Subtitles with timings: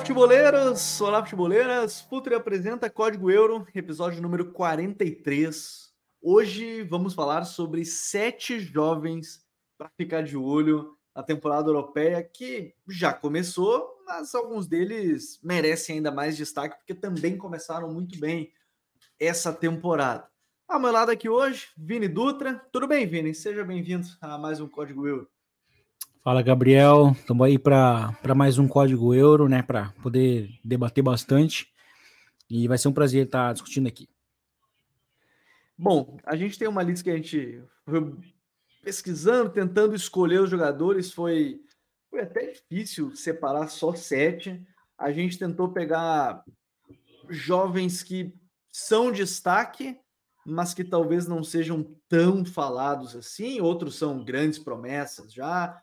[0.00, 1.00] futeboleiros!
[1.00, 2.00] Olá, futeboleiras!
[2.02, 5.92] Futuri apresenta Código Euro, episódio número 43.
[6.22, 9.44] Hoje vamos falar sobre sete jovens
[9.78, 16.10] para ficar de olho na temporada europeia que já começou, mas alguns deles merecem ainda
[16.10, 18.52] mais destaque porque também começaram muito bem
[19.18, 20.28] essa temporada.
[20.68, 22.54] Ao meu lado aqui hoje, Vini Dutra.
[22.72, 23.34] Tudo bem, Vini?
[23.34, 25.28] Seja bem-vindo a mais um Código Euro.
[26.22, 27.12] Fala, Gabriel.
[27.16, 29.62] Estamos aí para mais um código euro, né?
[29.62, 31.72] Para poder debater bastante.
[32.48, 34.06] E vai ser um prazer estar discutindo aqui.
[35.78, 37.62] Bom, a gente tem uma lista que a gente
[38.82, 41.12] pesquisando, tentando escolher os jogadores.
[41.12, 41.60] Foi,
[42.08, 44.62] foi até difícil separar só sete.
[44.98, 46.44] A gente tentou pegar
[47.28, 48.34] jovens que
[48.72, 49.98] são destaque,
[50.46, 53.60] mas que talvez não sejam tão falados assim.
[53.60, 55.80] Outros são grandes promessas já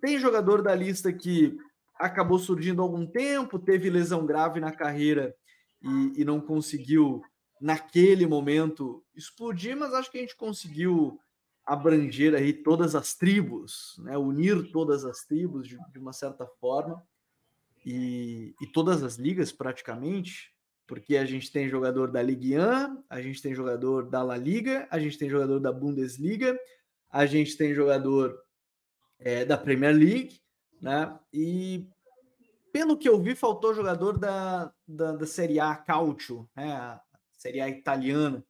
[0.00, 1.56] tem jogador da lista que
[1.98, 5.34] acabou surgindo há algum tempo, teve lesão grave na carreira
[5.82, 7.22] e, e não conseguiu,
[7.60, 11.18] naquele momento, explodir, mas acho que a gente conseguiu
[11.66, 14.16] abranger aí todas as tribos, né?
[14.16, 17.02] unir todas as tribos de, de uma certa forma
[17.84, 20.52] e, e, todas as ligas praticamente,
[20.86, 24.86] porque a gente tem jogador da Ligue 1, a gente tem jogador da La Liga,
[24.90, 26.58] a gente tem jogador da Bundesliga,
[27.10, 28.36] a gente tem jogador
[29.18, 30.40] é, da Premier League,
[30.80, 31.18] né?
[31.32, 31.88] E
[32.72, 36.72] pelo que eu vi, faltou jogador da, da, da Série A Calcio, né?
[36.72, 37.02] A
[37.36, 38.44] Série A italiana.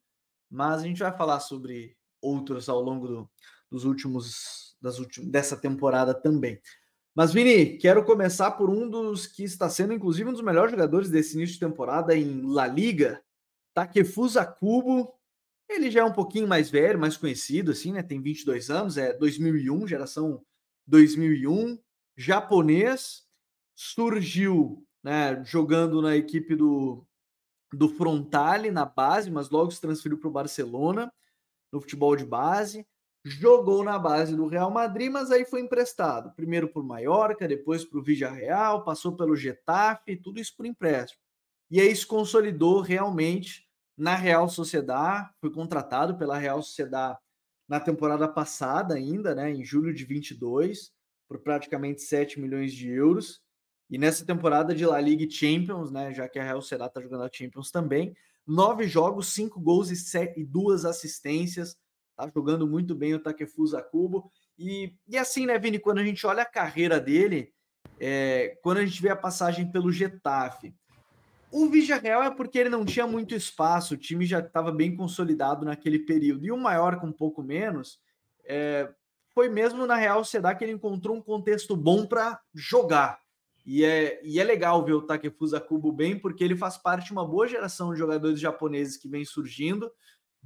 [0.50, 3.30] Mas a gente vai falar sobre outros ao longo do,
[3.70, 6.60] dos últimos, das últimas dessa temporada também.
[7.14, 11.08] Mas, Vini, quero começar por um dos que está sendo, inclusive, um dos melhores jogadores
[11.08, 13.22] desse início de temporada em La Liga,
[13.72, 15.14] Takefusa Kubo.
[15.68, 18.02] Ele já é um pouquinho mais velho, mais conhecido, assim, né?
[18.02, 20.44] Tem 22 anos, é 2001, geração
[20.86, 21.78] 2001,
[22.16, 23.26] japonês,
[23.74, 27.06] surgiu né, jogando na equipe do,
[27.72, 31.12] do Frontale na base, mas logo se transferiu para o Barcelona
[31.72, 32.86] no futebol de base.
[33.24, 36.32] Jogou na base do Real Madrid, mas aí foi emprestado.
[36.36, 41.20] Primeiro por Mallorca, depois para o Real, passou pelo Getafe, tudo isso por empréstimo.
[41.70, 43.66] E aí se consolidou realmente
[43.96, 47.18] na Real Sociedade, foi contratado pela Real Sociedade
[47.68, 50.92] na temporada passada ainda, né, em julho de 22,
[51.28, 53.42] por praticamente 7 milhões de euros.
[53.90, 57.24] E nessa temporada de La Liga Champions, né, já que a Real Sociedad está jogando
[57.24, 58.14] a Champions também,
[58.46, 61.76] nove jogos, cinco gols e, sete, e duas assistências.
[62.16, 64.30] Tá jogando muito bem o Takefusa Kubo.
[64.58, 67.52] E, e assim, né, Vini, quando a gente olha a carreira dele,
[68.00, 70.74] é, quando a gente vê a passagem pelo Getafe,
[71.50, 75.64] o Villarreal é porque ele não tinha muito espaço, o time já estava bem consolidado
[75.64, 76.44] naquele período.
[76.44, 78.00] E o maior com um pouco menos,
[78.44, 78.90] é,
[79.34, 83.20] foi mesmo na Real Sociedade que ele encontrou um contexto bom para jogar.
[83.66, 87.12] E é, e é legal ver o Takefusa Kubo bem, porque ele faz parte de
[87.12, 89.90] uma boa geração de jogadores japoneses que vem surgindo.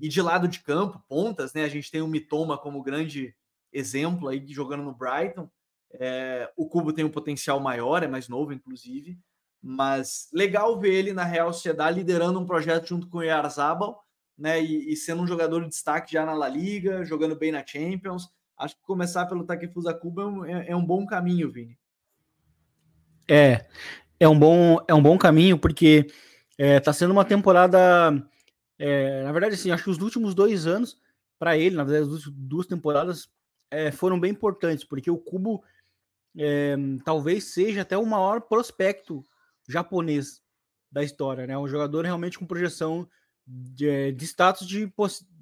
[0.01, 1.65] E de lado de campo, pontas, né?
[1.65, 3.37] A gente tem o Mitoma como grande
[3.71, 5.51] exemplo aí jogando no Brighton.
[5.93, 9.19] É, o Kubo tem um potencial maior, é mais novo, inclusive.
[9.63, 14.03] Mas legal ver ele na Real Sociedade liderando um projeto junto com o Yarzabal,
[14.39, 14.63] né?
[14.63, 18.31] E, e, sendo um jogador de destaque já na La Liga, jogando bem na Champions.
[18.57, 21.80] Acho que começar pelo Takefusa Cuba é, um, é, é um bom caminho, Vini.
[23.31, 23.65] É,
[24.19, 26.09] é um bom, é um bom caminho, porque
[26.59, 27.79] é, tá sendo uma temporada.
[28.77, 31.01] É, na verdade, assim, acho que os últimos dois anos,
[31.39, 33.31] para ele, na verdade, as duas temporadas
[33.71, 35.63] é, foram bem importantes, porque o Cubo
[36.37, 36.75] é,
[37.05, 39.25] talvez seja até o maior prospecto
[39.69, 40.43] japonês
[40.91, 41.57] da história, né?
[41.57, 43.09] Um jogador realmente com projeção
[43.47, 44.93] de, de status de,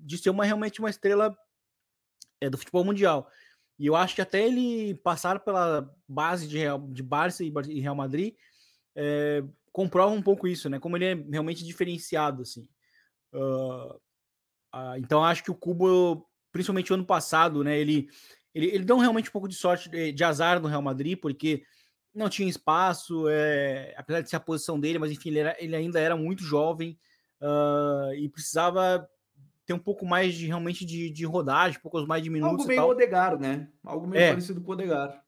[0.04, 1.34] de ser uma, realmente uma estrela
[2.38, 3.31] é, do futebol mundial.
[3.78, 7.95] E eu acho que até ele passar pela base de, Real, de Barça e Real
[7.95, 8.34] Madrid
[8.97, 10.80] é, comprova um pouco isso, né?
[10.80, 12.69] Como ele é realmente diferenciado, assim.
[13.33, 13.95] Uh,
[14.75, 17.78] uh, então acho que o Cubo, principalmente o ano passado, né?
[17.78, 18.09] Ele,
[18.53, 21.63] ele, ele deu realmente um pouco de sorte de, de azar no Real Madrid, porque
[22.13, 25.77] não tinha espaço, é, apesar de ser a posição dele, mas enfim, ele, era, ele
[25.77, 26.98] ainda era muito jovem
[27.41, 29.09] uh, e precisava
[29.68, 32.60] ter um pouco mais de realmente de, de rodagem, um pouco mais de minutos.
[32.60, 33.68] Algo meio Odegar, né?
[33.84, 35.22] Algo meio é, parecido com o Odegar.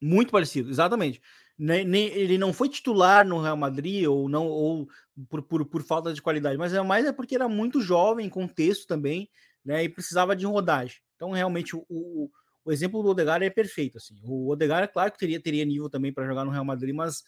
[0.00, 1.20] Muito parecido, exatamente.
[1.58, 4.88] Nem, nem, ele não foi titular no Real Madrid ou não ou
[5.28, 8.86] por, por, por falta de qualidade, mas é mais é porque era muito jovem, contexto
[8.86, 9.28] também,
[9.64, 9.82] né?
[9.82, 10.98] E precisava de rodagem.
[11.16, 12.30] Então, realmente, o,
[12.64, 13.98] o exemplo do Odegaard é perfeito.
[13.98, 14.14] Assim.
[14.22, 17.24] O Odegaard, é claro que teria, teria nível também para jogar no Real Madrid, mas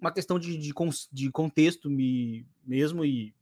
[0.00, 0.74] uma questão de, de,
[1.12, 3.35] de contexto me, mesmo e,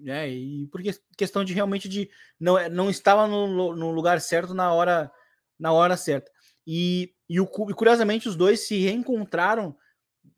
[0.00, 4.72] né, e porque questão de realmente de não, não estava no, no lugar certo na
[4.72, 5.10] hora
[5.58, 6.30] na hora certa.
[6.66, 9.76] E, e, o, e curiosamente os dois se reencontraram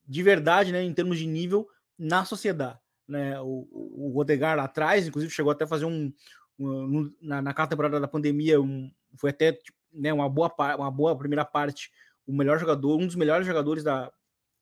[0.07, 1.67] de verdade, né, em termos de nível
[1.99, 2.79] na sociedade.
[3.07, 3.41] Né?
[3.41, 6.13] O, o Odegaard lá atrás, inclusive, chegou até a fazer um,
[6.59, 11.17] um na, na temporada da pandemia, um, foi até tipo, né, uma, boa, uma boa
[11.17, 11.91] primeira parte,
[12.27, 14.13] o melhor jogador, um dos melhores jogadores da,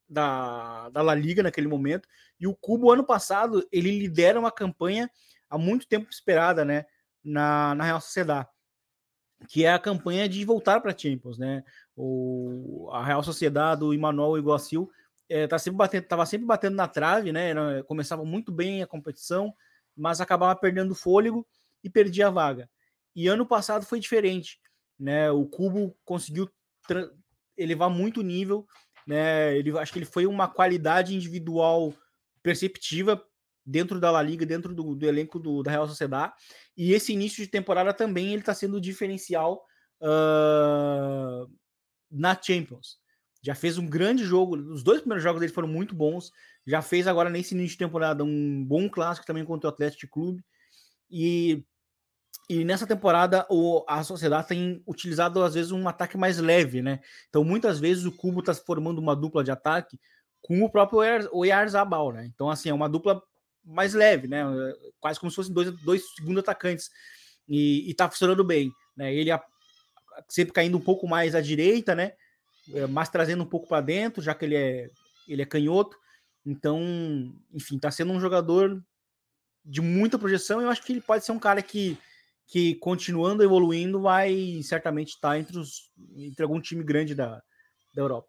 [0.09, 2.09] da, da La Liga naquele momento.
[2.39, 5.11] E o Cubo, ano passado, ele lidera uma campanha
[5.49, 6.85] há muito tempo esperada né,
[7.23, 8.49] na, na Real Sociedade,
[9.49, 11.39] que é a campanha de voltar para Champions.
[11.39, 11.65] Né?
[11.97, 14.91] O, a Real Sociedade do Emmanuel Iguacil
[15.29, 17.51] é, tá sempre batendo, estava sempre batendo na trave, né?
[17.51, 19.53] Era, começava muito bem a competição,
[19.97, 21.45] mas acabava perdendo fôlego
[21.83, 22.71] e perdia a vaga.
[23.15, 24.61] E ano passado foi diferente
[24.99, 25.31] né?
[25.31, 26.49] O Cubo conseguiu
[27.57, 28.67] elevar muito o nível,
[29.07, 29.57] né?
[29.57, 31.95] Ele acho que ele foi uma qualidade individual
[32.43, 33.23] perceptiva
[33.65, 36.33] dentro da La Liga, dentro do, do elenco do, da Real Sociedade.
[36.77, 39.65] E esse início de temporada também ele está sendo diferencial
[40.01, 41.51] uh,
[42.11, 42.99] na Champions.
[43.43, 46.33] Já fez um grande jogo, os dois primeiros jogos dele foram muito bons.
[46.67, 50.45] Já fez agora nesse início de temporada um bom clássico também contra o Atlético Clube.
[51.11, 51.65] E
[52.49, 57.01] e nessa temporada o, a sociedade tem utilizado às vezes um ataque mais leve, né?
[57.29, 59.99] Então muitas vezes o Cubo está formando uma dupla de ataque
[60.41, 61.01] com o próprio
[61.33, 62.25] Oyarzabal, né?
[62.27, 63.21] Então assim é uma dupla
[63.65, 64.45] mais leve, né?
[65.01, 66.89] Quase como se fossem dois, dois segundos atacantes
[67.49, 69.13] e, está funcionando bem, né?
[69.13, 69.43] Ele a,
[70.29, 72.13] sempre caindo um pouco mais à direita, né?
[72.73, 74.91] É, mas trazendo um pouco para dentro, já que ele é
[75.27, 75.97] ele é canhoto.
[76.45, 76.81] Então,
[77.53, 78.81] enfim, está sendo um jogador
[79.65, 80.61] de muita projeção.
[80.61, 81.99] Eu acho que ele pode ser um cara que
[82.47, 87.43] que continuando evoluindo vai certamente estar entre, os, entre algum time grande da,
[87.95, 88.29] da Europa.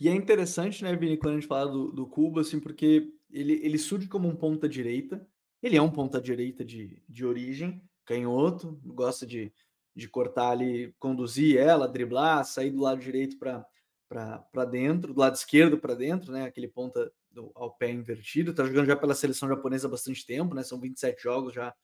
[0.00, 3.60] E é interessante, né, Vini, quando a gente fala do, do Cuba, assim, porque ele,
[3.62, 5.26] ele surge como um ponta-direita,
[5.62, 9.52] ele é um ponta-direita de, de origem, canhoto, gosta de,
[9.94, 15.78] de cortar ali, conduzir ela, driblar, sair do lado direito para dentro, do lado esquerdo
[15.78, 19.86] para dentro, né, aquele ponta do, ao pé invertido, tá jogando já pela seleção japonesa
[19.86, 21.74] há bastante tempo, né, são 27 jogos já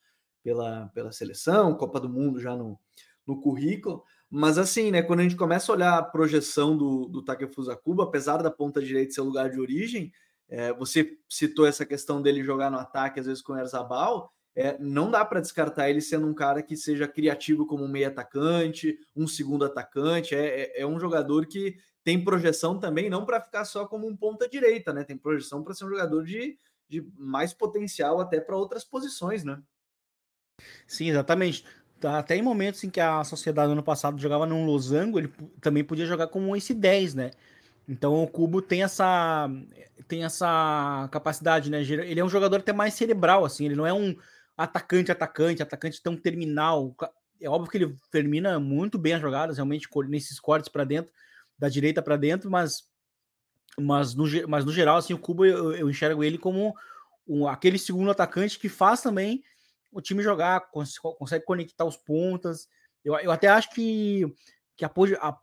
[0.42, 2.78] pela, pela seleção, Copa do Mundo já no,
[3.26, 4.02] no currículo.
[4.30, 8.02] Mas assim, né, quando a gente começa a olhar a projeção do, do Takefusa Kubo,
[8.02, 10.12] apesar da ponta direita ser lugar de origem,
[10.48, 14.76] é, você citou essa questão dele jogar no ataque, às vezes com o Erzabal, é,
[14.80, 18.98] não dá para descartar ele sendo um cara que seja criativo como um meio atacante,
[19.14, 23.64] um segundo atacante, é, é, é um jogador que tem projeção também, não para ficar
[23.64, 25.04] só como um ponta direita, né?
[25.04, 26.58] Tem projeção para ser um jogador de,
[26.88, 29.62] de mais potencial até para outras posições, né?
[30.86, 31.64] Sim, exatamente.
[32.00, 35.82] Tá, até em momentos em que a sociedade ano passado jogava num losango, ele também
[35.82, 37.30] podia jogar como esse 10, né?
[37.88, 39.48] Então o Cubo tem essa
[40.06, 41.82] tem essa capacidade, né?
[41.82, 44.16] Ele é um jogador até mais cerebral, assim, ele não é um
[44.56, 46.94] atacante, atacante, atacante tão terminal.
[47.40, 51.12] É óbvio que ele termina muito bem as jogadas, realmente nesses cortes para dentro,
[51.58, 52.84] da direita para dentro, mas
[53.80, 56.74] mas no, mas no geral, assim, o Cubo eu, eu enxergo ele como
[57.26, 59.42] um, aquele segundo atacante que faz também
[59.92, 62.68] o time jogar, cons consegue conectar os pontas.
[63.04, 64.24] Eu, eu até acho que,
[64.76, 64.90] que a,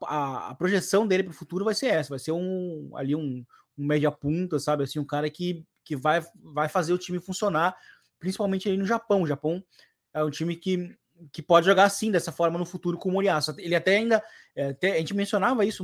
[0.03, 3.44] a, a projeção dele para o futuro vai ser essa, vai ser um ali um,
[3.78, 4.83] um média punta, sabe?
[4.83, 7.75] Assim, um cara que, que vai, vai fazer o time funcionar,
[8.19, 9.23] principalmente aí no Japão.
[9.23, 9.64] O Japão
[10.14, 10.95] é um time que,
[11.31, 13.56] que pode jogar assim, dessa forma no futuro com o Moriaço.
[13.57, 14.23] Ele até ainda,
[14.56, 15.83] é, até, a gente mencionava isso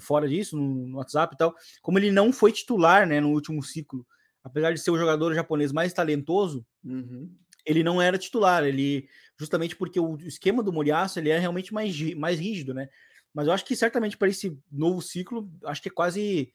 [0.00, 3.62] fora disso, no, no, WhatsApp e tal, como ele não foi titular né, no último
[3.62, 4.06] ciclo,
[4.42, 7.30] apesar de ser o jogador japonês mais talentoso, uhum
[7.68, 9.08] ele não era titular, ele
[9.38, 12.88] justamente porque o esquema do Moriaço ele é realmente mais, mais rígido, né?
[13.32, 16.50] Mas eu acho que certamente para esse novo ciclo, acho que é quase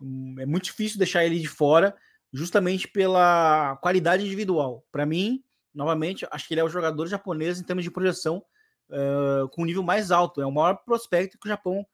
[0.00, 1.94] hum, é muito difícil deixar ele de fora,
[2.32, 4.84] justamente pela qualidade individual.
[4.90, 5.44] Para mim,
[5.74, 8.42] novamente, acho que ele é o jogador japonês em termos de projeção
[8.90, 10.40] uh, com nível mais alto.
[10.40, 11.86] É o maior prospecto que o Japão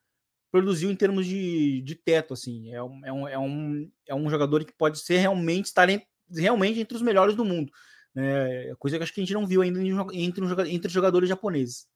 [0.49, 2.73] produziu em termos de, de teto, assim.
[2.73, 6.01] É um, é, um, é, um, é um jogador que pode ser realmente estar em,
[6.31, 7.71] realmente entre os melhores do mundo.
[8.13, 8.73] Né?
[8.75, 9.81] Coisa que acho que a gente não viu ainda
[10.13, 11.87] entre, entre os jogadores japoneses.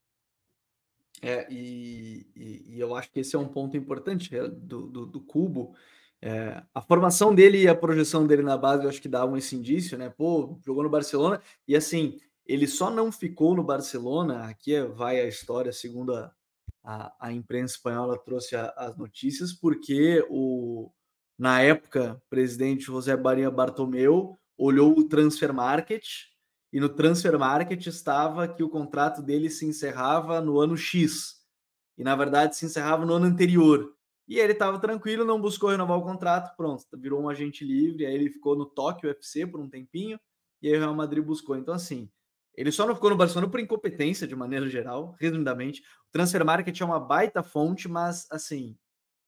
[1.22, 5.06] É, e, e, e, eu acho que esse é um ponto importante é, do, do,
[5.06, 5.76] do Cubo.
[6.22, 9.56] É, a formação dele e a projeção dele na base, eu acho que davam esse
[9.56, 10.10] indício, né?
[10.10, 14.46] Pô, jogou no Barcelona e assim, ele só não ficou no Barcelona.
[14.46, 16.32] Aqui é, vai a história, segundo a,
[16.84, 20.92] a, a imprensa espanhola trouxe a, as notícias, porque o,
[21.38, 26.06] na época, presidente José Maria Bartomeu olhou o transfer market
[26.72, 31.38] e no transfer market estava que o contrato dele se encerrava no ano X.
[31.98, 33.94] e na verdade se encerrava no ano anterior.
[34.28, 38.14] E ele estava tranquilo, não buscou renovar o contrato, pronto, virou um agente livre, aí
[38.14, 40.20] ele ficou no Tóquio FC por um tempinho,
[40.62, 41.56] e aí o Real Madrid buscou.
[41.56, 42.12] Então, assim,
[42.54, 45.82] ele só não ficou no Barcelona por incompetência, de maneira geral, resumidamente.
[45.82, 48.78] O Transfer Market é uma baita fonte, mas, assim,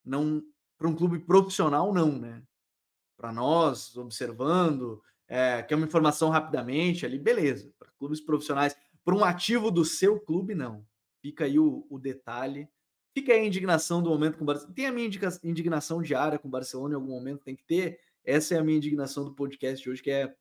[0.04, 0.44] não
[0.78, 2.42] para um clube profissional, não, né?
[3.18, 7.72] Para nós, observando, é, quer uma informação rapidamente ali, beleza.
[7.78, 10.84] Para clubes profissionais, para um ativo do seu clube, não.
[11.22, 12.68] Fica aí o, o detalhe.
[13.14, 14.74] Fica aí a indignação do momento com o Barcelona.
[14.76, 15.10] Tem a minha
[15.44, 18.00] indignação diária com o Barcelona em algum momento, tem que ter.
[18.26, 20.34] Essa é a minha indignação do podcast de hoje, que é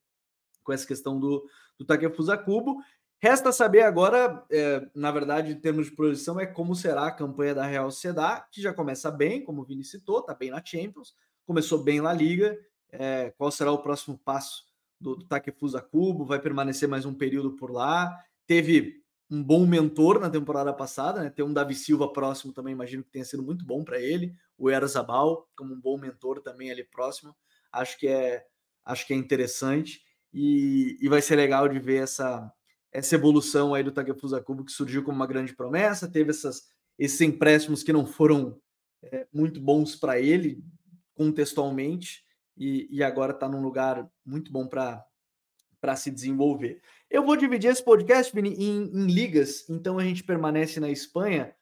[0.63, 2.77] com essa questão do, do Takefusa Cubo.
[3.21, 7.53] Resta saber agora, é, na verdade, em termos de projeção, é como será a campanha
[7.53, 11.13] da Real Sociedade, que já começa bem, como o Vini citou, está bem na Champions,
[11.45, 12.57] começou bem na Liga.
[12.91, 14.68] É, qual será o próximo passo
[14.99, 16.25] do, do Takefusa Cubo?
[16.25, 18.15] Vai permanecer mais um período por lá?
[18.45, 21.29] Teve um bom mentor na temporada passada, né?
[21.29, 24.33] Ter um Davi Silva próximo também, imagino que tenha sido muito bom para ele.
[24.57, 27.35] O Erzabal, como um bom mentor também ali próximo,
[27.71, 28.43] acho que é,
[28.83, 30.01] acho que é interessante
[30.33, 32.51] e, e vai ser legal de ver essa,
[32.91, 36.63] essa evolução aí do Takefusa Kubo, que surgiu como uma grande promessa, teve essas,
[36.97, 38.59] esses empréstimos que não foram
[39.03, 40.63] é, muito bons para ele,
[41.13, 42.23] contextualmente,
[42.59, 46.81] e, e agora está num lugar muito bom para se desenvolver.
[47.09, 51.55] Eu vou dividir esse podcast, Vini, em, em ligas, então a gente permanece na Espanha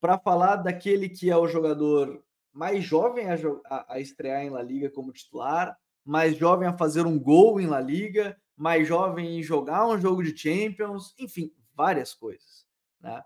[0.00, 4.62] para falar daquele que é o jogador mais jovem a, a, a estrear em La
[4.62, 9.42] Liga como titular, mais jovem a fazer um gol em La Liga, mais jovem em
[9.42, 12.66] jogar um jogo de Champions, enfim, várias coisas,
[13.00, 13.22] né?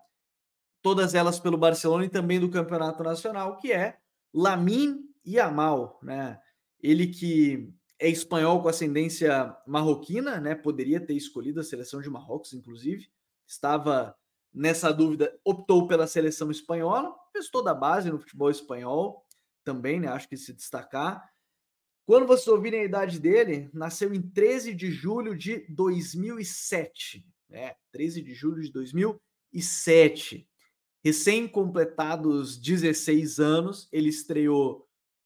[0.83, 3.97] Todas elas pelo Barcelona e também do Campeonato Nacional, que é
[4.35, 6.39] Lamin Yamal, né?
[6.85, 10.55] Ele que é espanhol com ascendência marroquina, né?
[10.55, 13.09] Poderia ter escolhido a seleção de Marrocos, inclusive.
[13.47, 14.15] Estava
[14.53, 19.25] nessa dúvida, optou pela seleção espanhola, fez toda a base no futebol espanhol
[19.65, 20.09] também, né?
[20.09, 21.27] Acho que se destacar.
[22.05, 27.27] Quando vocês ouvirem a idade dele, nasceu em 13 de julho de 2007.
[27.51, 30.47] É, 13 de julho de 2007.
[31.03, 34.84] Recém-completados 16 anos, ele estreou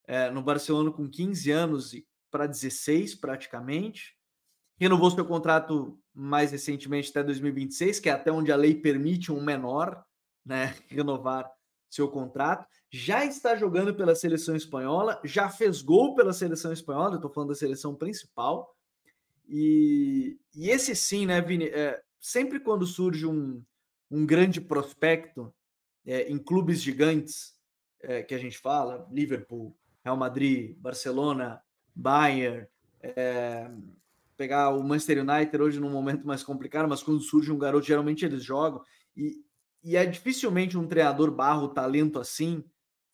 [0.08, 1.94] é, no Barcelona com 15 anos
[2.30, 4.16] para 16, praticamente.
[4.76, 9.40] Renovou seu contrato mais recentemente até 2026, que é até onde a lei permite um
[9.40, 10.04] menor
[10.44, 11.48] né, renovar
[11.88, 17.30] seu contrato já está jogando pela seleção espanhola, já fez gol pela seleção espanhola, estou
[17.30, 18.74] falando da seleção principal.
[19.46, 21.66] E, e esse sim, né, Vini?
[21.66, 23.62] É, sempre quando surge um,
[24.10, 25.52] um grande prospecto
[26.06, 27.54] é, em clubes gigantes,
[28.00, 29.76] é, que a gente fala, Liverpool,
[30.08, 31.60] Real Madrid, Barcelona,
[31.94, 32.66] Bayern,
[33.02, 33.70] é,
[34.36, 38.24] pegar o Manchester United hoje num momento mais complicado, mas quando surge um garoto, geralmente
[38.24, 38.82] eles jogam.
[39.14, 39.44] E,
[39.84, 42.64] e é dificilmente um treinador barra o talento assim,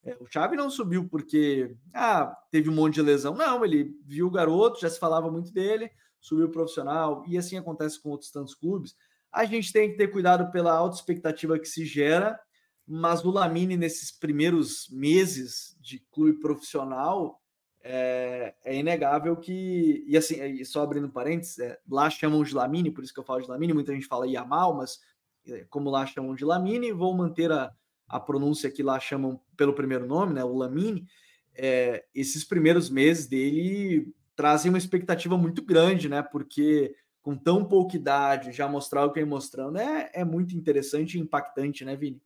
[0.04, 3.34] é, o Xavi não subiu porque ah, teve um monte de lesão.
[3.34, 8.00] Não, ele viu o garoto, já se falava muito dele, subiu profissional, e assim acontece
[8.00, 8.94] com outros tantos clubes.
[9.32, 12.38] A gente tem que ter cuidado pela alta expectativa que se gera,
[12.86, 17.40] mas o Lamine, nesses primeiros meses de clube profissional,
[17.82, 20.04] é, é inegável que.
[20.06, 23.24] E assim, e só abrindo parênteses, é, lá chamam de Lamine, por isso que eu
[23.24, 24.98] falo de Lamine, muita gente fala Yamal, mas
[25.46, 27.72] é, como lá chamam de Lamine, vou manter a,
[28.08, 31.06] a pronúncia que lá chamam pelo primeiro nome, né, o Lamine,
[31.54, 36.22] é, esses primeiros meses dele trazem uma expectativa muito grande, né?
[36.22, 41.16] Porque com tão pouca idade, já mostrar o que vem mostrando é, é muito interessante
[41.16, 42.20] e impactante, né, Vini?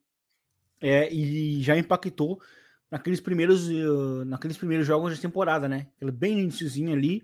[0.81, 2.39] É, e já impactou
[2.89, 5.87] naqueles primeiros, uh, naqueles primeiros jogos de temporada, né?
[6.01, 7.23] Ele bem iníciozinho ali,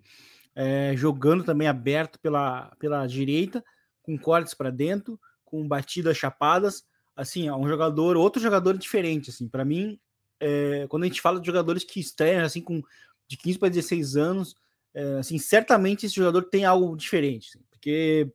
[0.56, 3.64] é, jogando também aberto pela, pela direita,
[4.02, 6.84] com cortes para dentro, com batidas chapadas,
[7.16, 10.00] assim, é um jogador, outro jogador diferente, assim, para mim,
[10.40, 12.82] é, quando a gente fala de jogadores que estreiam, assim, com
[13.28, 14.56] de 15 para 16 anos,
[14.94, 18.32] é, assim, certamente esse jogador tem algo diferente, assim, porque,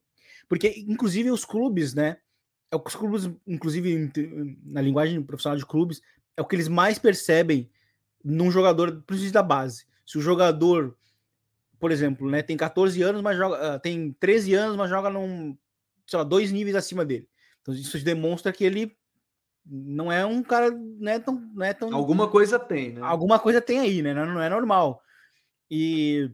[0.49, 2.17] porque, inclusive, os clubes, né,
[2.71, 4.13] é os clubes, inclusive,
[4.65, 6.01] na linguagem profissional de clubes,
[6.37, 7.69] é o que eles mais percebem
[8.25, 9.87] num jogador, principalmente da base.
[10.07, 10.97] Se o jogador,
[11.79, 15.57] por exemplo, né, tem 14 anos, mas joga, ah, tem 13 anos, mas joga num,
[16.07, 17.29] sei lá, dois níveis acima dele.
[17.61, 18.97] Então isso demonstra que ele
[19.67, 23.01] não é um cara, não é tão, não é tão alguma coisa tem, né?
[23.03, 24.15] Alguma coisa tem aí, né?
[24.15, 25.03] Não, não é normal.
[25.71, 26.31] E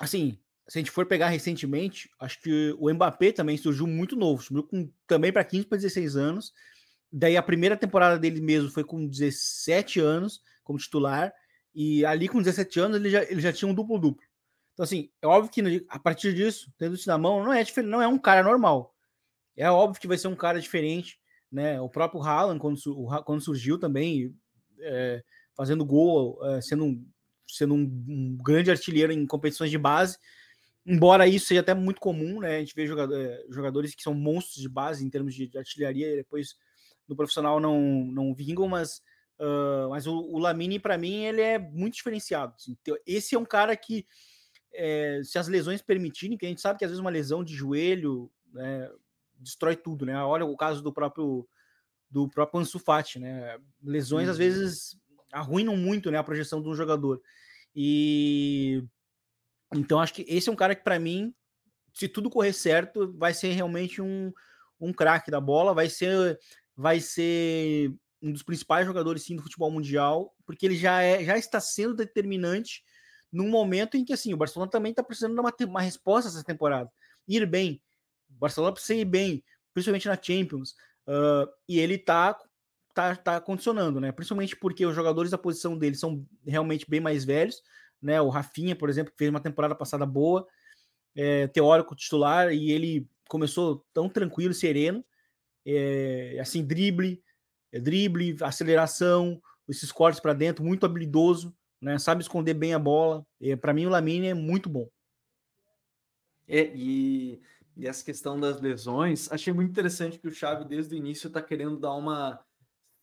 [0.00, 0.38] assim,
[0.70, 4.62] se a gente for pegar recentemente, acho que o Mbappé também surgiu muito novo, subiu
[4.62, 6.52] com, também para 15 para 16 anos.
[7.12, 11.32] Daí a primeira temporada dele mesmo foi com 17 anos como titular
[11.74, 14.22] e ali com 17 anos ele já, ele já tinha um duplo duplo.
[14.74, 18.00] Então assim, é óbvio que a partir disso, tendo isso na mão, não é não
[18.00, 18.94] é um cara normal.
[19.56, 21.80] É óbvio que vai ser um cara diferente né?
[21.80, 22.78] O próprio Haaland, quando,
[23.24, 24.34] quando surgiu também,
[24.80, 25.22] é,
[25.56, 27.06] fazendo gol, é, sendo, um,
[27.46, 30.16] sendo um, um, grande artilheiro em competições de base.
[30.86, 32.56] Embora isso seja até muito comum, né?
[32.56, 35.58] A gente vê jogador, é, jogadores que são monstros de base em termos de, de
[35.58, 36.56] artilharia e depois
[37.06, 39.02] no profissional não, não vingam, mas,
[39.38, 42.54] uh, mas o, o Lamine, para mim, ele é muito diferenciado.
[42.56, 42.76] Assim.
[42.80, 44.06] Então, esse é um cara que,
[44.72, 47.54] é, se as lesões permitirem, que a gente sabe que às vezes uma lesão de
[47.54, 48.90] joelho né,
[49.38, 50.16] destrói tudo, né?
[50.22, 51.46] Olha o caso do próprio
[52.10, 53.56] do próprio Ansu Fati, né?
[53.82, 54.32] Lesões uhum.
[54.32, 55.00] às vezes
[55.32, 57.22] arruinam muito, né, a projeção de um jogador.
[57.74, 58.82] E
[59.74, 61.34] então acho que esse é um cara que para mim,
[61.94, 64.32] se tudo correr certo, vai ser realmente um,
[64.80, 66.38] um craque da bola, vai ser
[66.76, 71.36] vai ser um dos principais jogadores sim do futebol mundial, porque ele já é já
[71.36, 72.82] está sendo determinante
[73.32, 76.42] num momento em que assim, o Barcelona também está precisando dar uma, uma resposta essa
[76.42, 76.90] temporada.
[77.28, 77.80] Ir bem.
[78.28, 80.74] O Barcelona precisa ir bem, principalmente na Champions.
[81.06, 82.36] Uh, e ele está
[82.94, 84.12] tá, tá condicionando, né?
[84.12, 87.62] Principalmente porque os jogadores da posição dele são realmente bem mais velhos,
[88.00, 88.20] né?
[88.20, 90.46] O Rafinha, por exemplo, que fez uma temporada passada boa,
[91.14, 95.04] é, teórico titular, e ele começou tão tranquilo, sereno,
[95.66, 97.22] é, assim, drible,
[97.72, 101.98] é, drible, aceleração, esses cortes para dentro, muito habilidoso, né?
[101.98, 103.24] Sabe esconder bem a bola.
[103.40, 104.88] É, para mim, o Lamine é muito bom.
[106.46, 107.40] É, e,
[107.76, 111.40] e essa questão das lesões, achei muito interessante que o Xavi, desde o início, está
[111.40, 112.44] querendo dar uma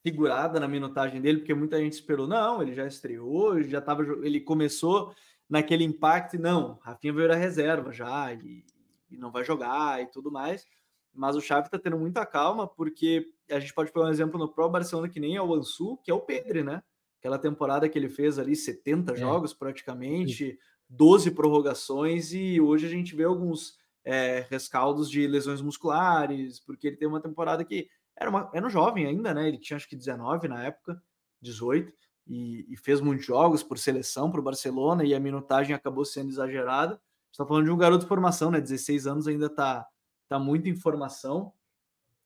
[0.07, 4.39] segurada na minutagem dele, porque muita gente esperou, não, ele já estreou, já tava, ele
[4.39, 5.13] começou
[5.49, 8.63] naquele impacto, não, Rafinha veio da reserva já, e,
[9.11, 10.65] e não vai jogar e tudo mais,
[11.13, 14.47] mas o Xavi tá tendo muita calma, porque a gente pode pegar um exemplo no
[14.47, 16.81] Pro Barcelona que nem é o Ansu, que é o Pedro, né?
[17.19, 19.15] Aquela temporada que ele fez ali 70 é.
[19.15, 20.57] jogos praticamente,
[20.89, 26.97] 12 prorrogações, e hoje a gente vê alguns é, rescaldos de lesões musculares, porque ele
[26.97, 29.47] tem uma temporada que era, uma, era um jovem ainda, né?
[29.47, 31.01] Ele tinha acho que 19 na época,
[31.41, 31.93] 18,
[32.27, 36.29] e, e fez muitos jogos por seleção para o Barcelona e a minutagem acabou sendo
[36.29, 36.99] exagerada.
[37.31, 38.59] Está falando de um garoto de formação, né?
[38.59, 39.85] 16 anos ainda tá,
[40.27, 41.53] tá muito em formação.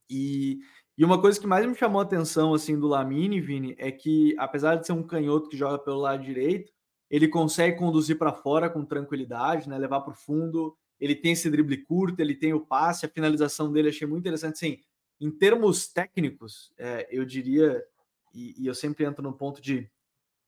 [0.10, 0.60] E,
[0.98, 4.34] e uma coisa que mais me chamou a atenção assim do Lamine, Vini, é que
[4.38, 6.72] apesar de ser um canhoto que joga pelo lado direito,
[7.10, 9.78] ele consegue conduzir para fora com tranquilidade, né?
[9.78, 10.78] Levar para o fundo.
[10.98, 14.58] Ele tem esse drible curto, ele tem o passe, a finalização dele achei muito interessante.
[14.58, 14.80] Sim,
[15.22, 17.82] em termos técnicos, é, eu diria,
[18.34, 19.88] e, e, eu sempre entro no ponto de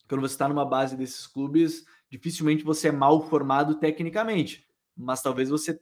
[0.10, 5.50] quando você está numa base desses clubes, dificilmente você é mal formado tecnicamente, mas talvez
[5.50, 5.80] você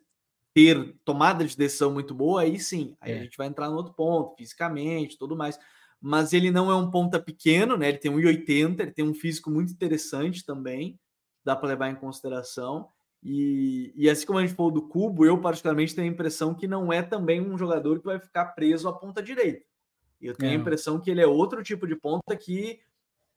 [0.53, 3.19] ter tomada de decisão muito boa, aí sim, aí é.
[3.19, 5.57] a gente vai entrar no outro ponto, fisicamente, tudo mais.
[5.99, 7.89] Mas ele não é um ponta pequeno, né?
[7.89, 10.99] Ele tem 1,80, ele tem um físico muito interessante também,
[11.45, 12.89] dá para levar em consideração.
[13.23, 16.67] E, e assim como a gente falou do Cubo, eu particularmente tenho a impressão que
[16.67, 19.63] não é também um jogador que vai ficar preso à ponta direita.
[20.19, 20.55] Eu tenho é.
[20.55, 22.79] a impressão que ele é outro tipo de ponta que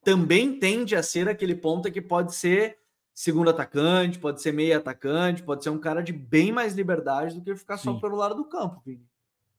[0.02, 2.78] também tende a ser aquele ponta que pode ser
[3.14, 7.42] segundo atacante, pode ser meio atacante, pode ser um cara de bem mais liberdade do
[7.42, 7.84] que ficar Sim.
[7.84, 9.06] só pelo lado do campo, Vini.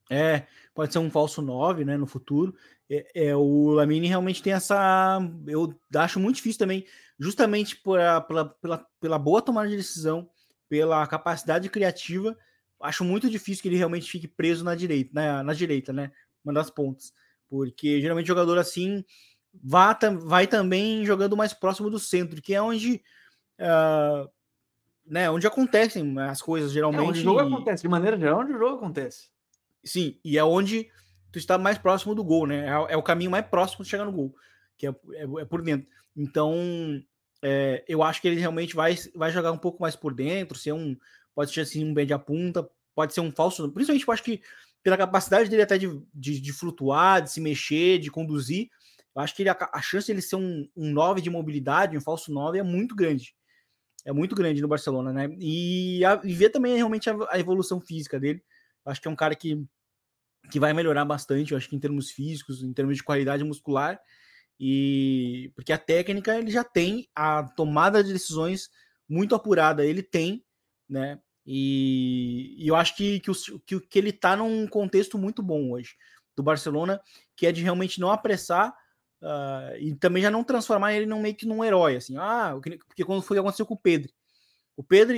[0.10, 2.56] É, pode ser um falso 9, né, no futuro.
[2.90, 5.20] É, é, o Lamine realmente tem essa.
[5.48, 6.86] Eu acho muito difícil também,
[7.20, 10.30] justamente por a, pela, pela, pela boa tomada de decisão,
[10.70, 12.38] pela capacidade criativa.
[12.82, 16.12] Acho muito difícil que ele realmente fique preso na direita, na, na direita, né?
[16.44, 17.12] Uma das pontas.
[17.50, 19.04] Porque geralmente jogador assim
[19.64, 23.02] vá, vai também jogando mais próximo do centro, que é onde.
[23.60, 24.30] Uh,
[25.06, 27.06] né, onde acontecem as coisas geralmente.
[27.06, 29.30] É onde o jogo acontece, de maneira geral, onde o jogo acontece.
[29.86, 30.90] Sim, e é onde
[31.32, 32.66] tu está mais próximo do gol, né?
[32.68, 34.36] É, é o caminho mais próximo de chegar no gol,
[34.78, 35.88] que é, é, é por dentro.
[36.16, 36.56] Então,
[37.42, 40.72] é, eu acho que ele realmente vai, vai jogar um pouco mais por dentro, ser
[40.72, 40.98] um,
[41.36, 44.42] pode ser assim, um bem de punta, pode ser um falso, principalmente eu acho que
[44.82, 48.70] pela capacidade dele até de, de, de flutuar, de se mexer, de conduzir,
[49.16, 51.98] eu acho que ele, a, a chance de ele ser um, um 9 de mobilidade,
[51.98, 53.36] um falso 9, é muito grande.
[54.06, 55.30] É muito grande no Barcelona, né?
[55.40, 58.44] E, a, e ver também realmente a, a evolução física dele.
[58.86, 59.66] Eu acho que é um cara que
[60.50, 64.00] que vai melhorar bastante, eu acho que em termos físicos, em termos de qualidade muscular,
[64.60, 68.70] e porque a técnica ele já tem a tomada de decisões
[69.08, 70.44] muito apurada, ele tem,
[70.90, 71.20] né?
[71.46, 75.72] E, e eu acho que, que, o, que, que ele tá num contexto muito bom
[75.72, 75.96] hoje
[76.36, 77.00] do Barcelona,
[77.36, 78.76] que é de realmente não apressar
[79.22, 83.04] uh, e também já não transformar ele num, meio que num herói, assim, ah, porque
[83.04, 84.12] quando foi aconteceu com o Pedro,
[84.76, 85.16] o Pedro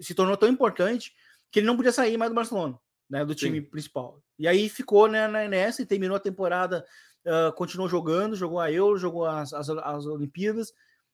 [0.00, 1.12] se tornou tão importante
[1.50, 3.66] que ele não podia sair mais do Barcelona né, do time Sim.
[3.66, 4.22] principal.
[4.38, 6.84] E aí ficou né, nessa e terminou a temporada,
[7.24, 10.72] uh, continuou jogando, jogou a Euro, jogou as, as, as, Olimpíadas,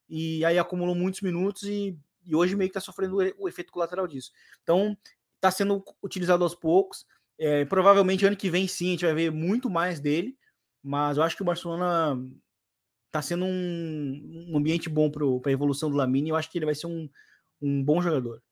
[0.08, 3.72] e aí acumulou muitos minutos e, e hoje meio que está sofrendo o, o, efeito
[3.72, 4.32] colateral disso.
[4.62, 4.96] Então,
[5.36, 7.06] está sendo utilizado aos poucos.
[7.38, 10.36] É, provavelmente ano que vem sim a gente vai ver muito mais dele,
[10.82, 12.20] mas eu acho que o Barcelona
[13.10, 16.30] tá sendo um, um ambiente bom para a evolução do Lamine.
[16.30, 17.08] Eu acho que ele vai ser um,
[17.60, 18.42] um bom jogador.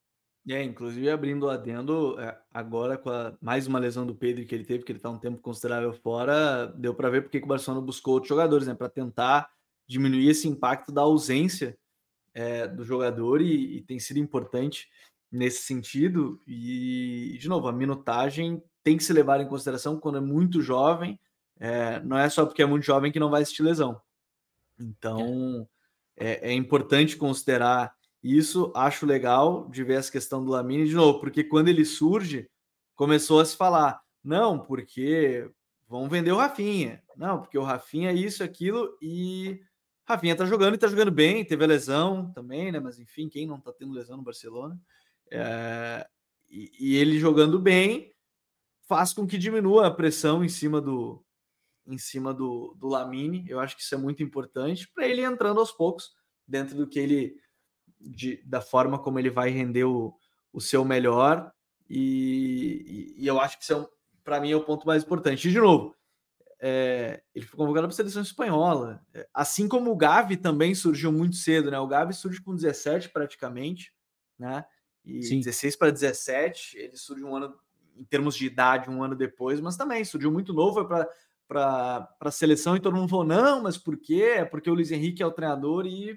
[0.48, 4.55] É, inclusive abrindo o adendo, é, agora com a, mais uma lesão do Pedro que
[4.55, 7.48] ele teve, que ele está um tempo considerável fora, deu para ver porque que o
[7.48, 9.50] Barcelona buscou outros jogadores, né, para tentar
[9.87, 11.76] diminuir esse impacto da ausência
[12.33, 14.88] é, do jogador e, e, tem sido importante
[15.31, 16.40] nesse sentido.
[16.46, 21.18] E, de novo, a minutagem tem que se levar em consideração quando é muito jovem,
[21.59, 24.00] é, não é só porque é muito jovem que não vai assistir lesão.
[24.79, 25.68] Então,
[26.16, 28.72] é, é importante considerar isso.
[28.74, 32.48] Acho legal de ver essa questão do Lamine de novo, porque quando ele surge,
[32.94, 35.50] começou a se falar: não, porque
[35.88, 39.61] vão vender o Rafinha, não, porque o Rafinha é isso, aquilo, e
[40.04, 42.80] Rafinha tá jogando e tá jogando bem, teve a lesão também, né?
[42.80, 44.80] Mas enfim, quem não tá tendo lesão no Barcelona?
[45.30, 46.06] É,
[46.48, 48.12] e, e, ele jogando bem
[48.88, 51.24] faz com que diminua a pressão em cima do,
[51.87, 53.44] em cima do, do Lamine.
[53.48, 56.11] Eu acho que isso é muito importante para ele entrando aos poucos
[56.46, 57.37] dentro do que ele
[58.01, 60.15] de, da forma como ele vai render o,
[60.53, 61.53] o seu melhor.
[61.89, 63.87] E, e, e eu acho que isso é,
[64.25, 65.49] para mim é o ponto mais importante.
[65.49, 65.95] E, de novo,
[66.59, 69.05] é, ele foi convocado para a seleção espanhola.
[69.13, 71.79] É, assim como o Gavi também surgiu muito cedo, né?
[71.79, 73.93] O Gavi surge com 17 praticamente,
[74.39, 74.65] né?
[75.05, 75.41] E Sim.
[75.41, 77.55] 16 para 17, ele surge um ano,
[77.97, 81.09] em termos de idade, um ano depois, mas também surgiu muito novo, para
[81.51, 84.35] para a seleção e todo mundo falou: não, mas por quê?
[84.37, 86.17] É porque o Luiz Henrique é o treinador e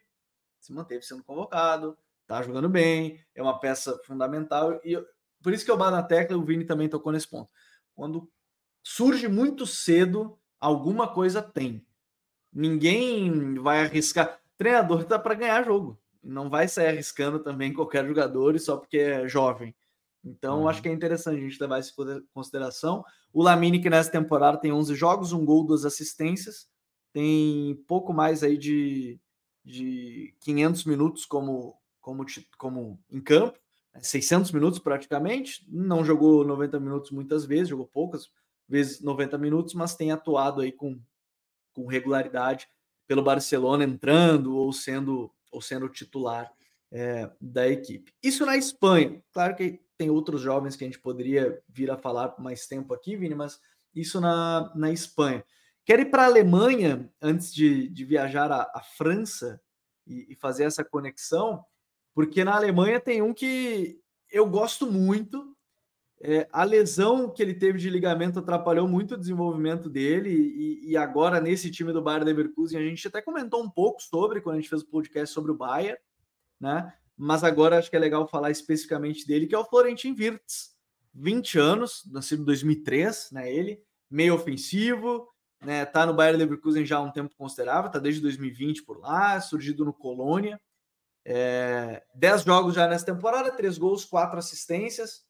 [0.64, 4.80] se manteve sendo convocado, tá jogando bem, é uma peça fundamental.
[4.84, 5.06] E eu,
[5.42, 7.50] por isso que eu bato na tecla, o Vini também tocou nesse ponto.
[7.94, 8.32] Quando
[8.82, 11.86] surge muito cedo, alguma coisa tem.
[12.52, 14.40] Ninguém vai arriscar.
[14.58, 16.00] Treinador tá para ganhar jogo.
[16.24, 19.76] Não vai sair arriscando também qualquer jogador só porque é jovem.
[20.24, 20.70] Então, uhum.
[20.70, 23.04] acho que é interessante a gente levar isso em consideração.
[23.34, 26.70] O Lamine, que nessa temporada tem 11 jogos, um gol, duas assistências,
[27.12, 29.20] tem pouco mais aí de,
[29.64, 32.26] de 500 minutos como, como,
[32.58, 33.58] como em campo,
[34.00, 35.66] 600 né, minutos praticamente.
[35.70, 38.30] Não jogou 90 minutos muitas vezes, jogou poucas
[38.68, 41.00] vezes 90 minutos, mas tem atuado aí com,
[41.74, 42.68] com regularidade
[43.08, 46.52] pelo Barcelona, entrando ou sendo, ou sendo titular
[46.92, 48.14] é, da equipe.
[48.22, 49.22] Isso na Espanha.
[49.32, 53.16] Claro que tem outros jovens que a gente poderia vir a falar mais tempo aqui,
[53.16, 53.60] Vini, mas
[53.94, 55.44] isso na, na Espanha.
[55.86, 59.62] Quero ir para a Alemanha antes de, de viajar à, França
[60.08, 61.64] e, e, fazer essa conexão,
[62.14, 64.00] porque na Alemanha tem um que
[64.32, 65.56] eu gosto muito.
[66.22, 70.98] É, a lesão que ele teve de ligamento atrapalhou muito o desenvolvimento dele, e, e
[70.98, 74.60] agora nesse time do Bayern Leverkusen a gente até comentou um pouco sobre quando a
[74.60, 76.00] gente fez o podcast sobre o Bayern,
[76.62, 76.94] né?
[77.18, 80.74] mas agora acho que é legal falar especificamente dele, que é o Florentin Wirtz,
[81.14, 85.28] 20 anos, nascido em 2003, né, ele, meio ofensivo,
[85.64, 89.40] né, tá no Bayern Leverkusen já há um tempo considerável, tá desde 2020 por lá,
[89.40, 90.60] surgido no Colônia,
[91.26, 95.26] é, 10 jogos já nessa temporada, 3 gols, 4 assistências.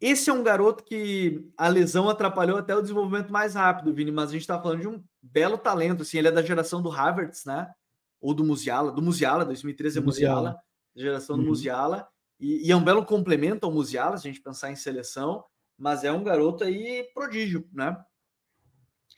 [0.00, 4.30] Esse é um garoto que a lesão atrapalhou até o desenvolvimento mais rápido, Vini, mas
[4.30, 7.44] a gente tá falando de um belo talento, assim, ele é da geração do Havertz,
[7.44, 7.72] né,
[8.20, 10.62] ou do Musiala, do Musiala, 2013 é Musiala, Musiala
[10.94, 11.48] geração do uhum.
[11.48, 12.08] Musiala,
[12.38, 15.44] e, e, é um belo complemento ao Musiala, se a gente pensar em seleção,
[15.78, 17.96] mas é um garoto aí prodígio, né?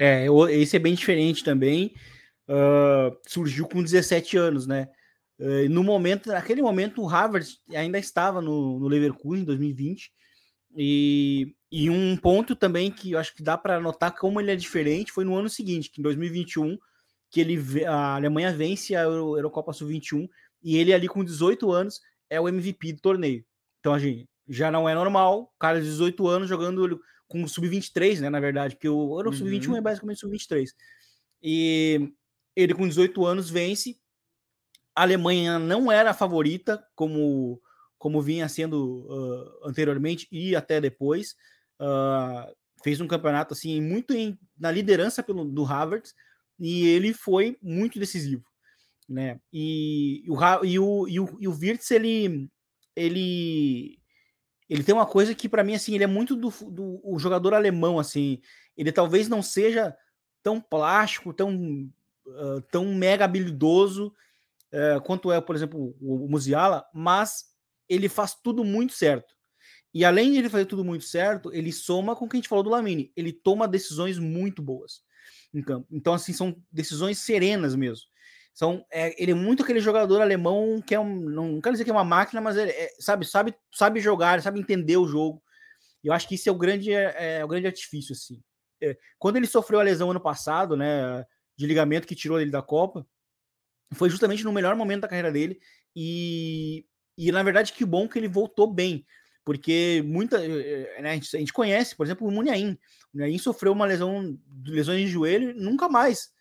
[0.00, 1.94] É, esse é bem diferente também,
[2.48, 4.88] uh, surgiu com 17 anos, né?
[5.38, 10.10] Uh, no momento, naquele momento, o Harvard ainda estava no, no Leverkusen em 2020,
[10.76, 14.56] e, e um ponto também que eu acho que dá para notar como ele é
[14.56, 16.76] diferente foi no ano seguinte, que em 2021
[17.30, 20.28] que ele a Alemanha vence a Eurocopa Sub-21
[20.62, 23.44] e ele ali com 18 anos é o MVP do torneio.
[23.80, 27.00] Então, a gente já não é normal, cara de 18 anos jogando
[27.34, 29.36] com sub-23, né, na verdade, porque o Euro uhum.
[29.36, 30.68] sub-21 é basicamente sub-23.
[31.42, 32.12] E
[32.54, 33.98] ele com 18 anos vence.
[34.94, 37.60] A Alemanha não era a favorita como
[37.98, 41.34] como vinha sendo uh, anteriormente e até depois.
[41.80, 46.08] Uh, fez um campeonato assim muito em, na liderança pelo do Harvard
[46.60, 48.44] e ele foi muito decisivo,
[49.08, 49.40] né?
[49.52, 52.48] E, o, e, o, e, o, e o Wirtz, ele,
[52.94, 53.98] ele,
[54.68, 57.54] ele tem uma coisa que, para mim, assim, ele é muito do, do o jogador
[57.54, 58.40] alemão, assim,
[58.76, 59.96] ele talvez não seja
[60.42, 61.90] tão plástico, tão,
[62.26, 64.12] uh, tão mega habilidoso
[64.72, 67.44] uh, quanto é, por exemplo, o, o Musiala, mas
[67.88, 69.34] ele faz tudo muito certo.
[69.92, 72.48] E além de ele fazer tudo muito certo, ele soma com o que a gente
[72.48, 73.12] falou do Lamine.
[73.14, 75.02] Ele toma decisões muito boas
[75.52, 75.86] em campo.
[75.90, 78.04] Então, assim, são decisões serenas mesmo.
[78.54, 81.28] São, é, ele é muito aquele jogador alemão que é um.
[81.28, 84.60] Não quero dizer que é uma máquina, mas ele é, sabe, sabe, sabe jogar, sabe
[84.60, 85.42] entender o jogo.
[86.04, 88.40] Eu acho que isso é o grande, é, é o grande artifício, assim.
[88.80, 91.24] É, quando ele sofreu a lesão ano passado, né,
[91.56, 93.04] de ligamento que tirou ele da Copa,
[93.92, 95.58] foi justamente no melhor momento da carreira dele
[95.94, 96.84] e,
[97.16, 99.06] e na verdade que bom que ele voltou bem,
[99.44, 102.78] porque muita né, a, gente, a, gente, conhece, por exemplo, o Muniain.
[103.12, 106.32] O Muniain sofreu uma lesão, lesões de joelho, e nunca mais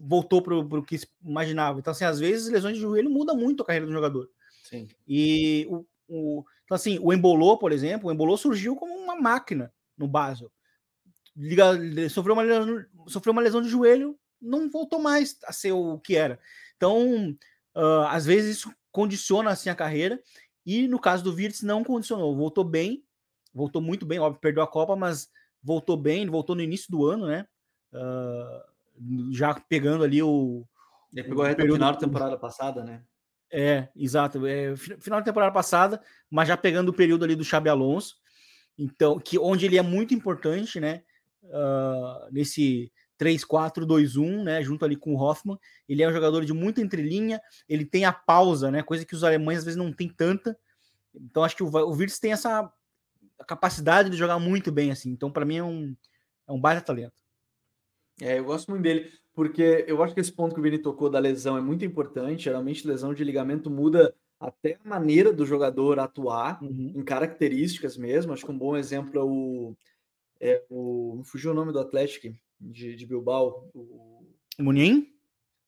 [0.00, 1.78] voltou para o que se imaginava.
[1.78, 4.30] Então, assim, às vezes lesões de joelho mudam muito a carreira do jogador.
[4.62, 4.86] Sim.
[5.06, 9.72] E o, o então, assim, o Embolô, por exemplo, o Embolô surgiu como uma máquina
[9.96, 10.52] no Basel.
[11.34, 11.64] Liga,
[12.10, 16.14] sofreu, uma lesão, sofreu uma lesão de joelho, não voltou mais a ser o que
[16.14, 16.38] era.
[16.76, 17.30] Então,
[17.74, 20.20] uh, às vezes isso condiciona assim a carreira.
[20.66, 23.02] E no caso do Virtus não condicionou, voltou bem,
[23.54, 25.30] voltou muito bem, óbvio, perdeu a Copa, mas
[25.62, 27.46] voltou bem, voltou no início do ano, né?
[27.94, 28.67] Uh,
[29.32, 30.66] já pegando ali o.
[31.12, 31.76] Ele pegou reta período...
[31.76, 33.02] final da temporada passada, né?
[33.50, 34.46] É, exato.
[34.46, 38.16] É, final da temporada passada, mas já pegando o período ali do Xabi Alonso.
[38.78, 41.02] Então, que onde ele é muito importante, né?
[41.42, 44.62] Uh, nesse 3-4-2-1, né?
[44.62, 45.58] Junto ali com o Hoffman.
[45.88, 48.82] Ele é um jogador de muita entrelinha, ele tem a pausa, né?
[48.82, 50.56] Coisa que os alemães às vezes não tem tanta.
[51.14, 52.70] Então, acho que o, o Virtus tem essa
[53.46, 55.10] capacidade de jogar muito bem, assim.
[55.10, 55.96] Então, para mim, é um,
[56.46, 57.14] é um baita talento.
[58.20, 61.08] É, eu gosto muito dele, porque eu acho que esse ponto que o Vini tocou
[61.08, 62.44] da lesão é muito importante.
[62.44, 66.92] Geralmente, lesão de ligamento muda até a maneira do jogador atuar, uhum.
[66.94, 68.32] em características mesmo.
[68.32, 69.76] Acho que um bom exemplo é o.
[70.40, 73.68] É o fugiu o nome do Atlético de, de Bilbao.
[73.74, 74.24] O,
[74.58, 75.06] o Muniain?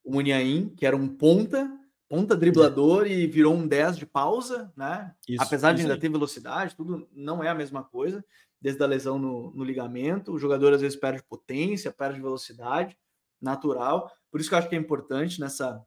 [0.04, 1.70] O Muniain, que era um ponta,
[2.08, 3.10] ponta driblador é.
[3.10, 5.12] e virou um 10 de pausa, né?
[5.28, 8.24] Isso, Apesar de ainda ter velocidade, tudo não é a mesma coisa.
[8.61, 12.96] Desde a lesão no, no ligamento, o jogador às vezes perde potência, perde velocidade
[13.40, 14.11] natural.
[14.31, 15.85] Por isso que eu acho que é importante nessa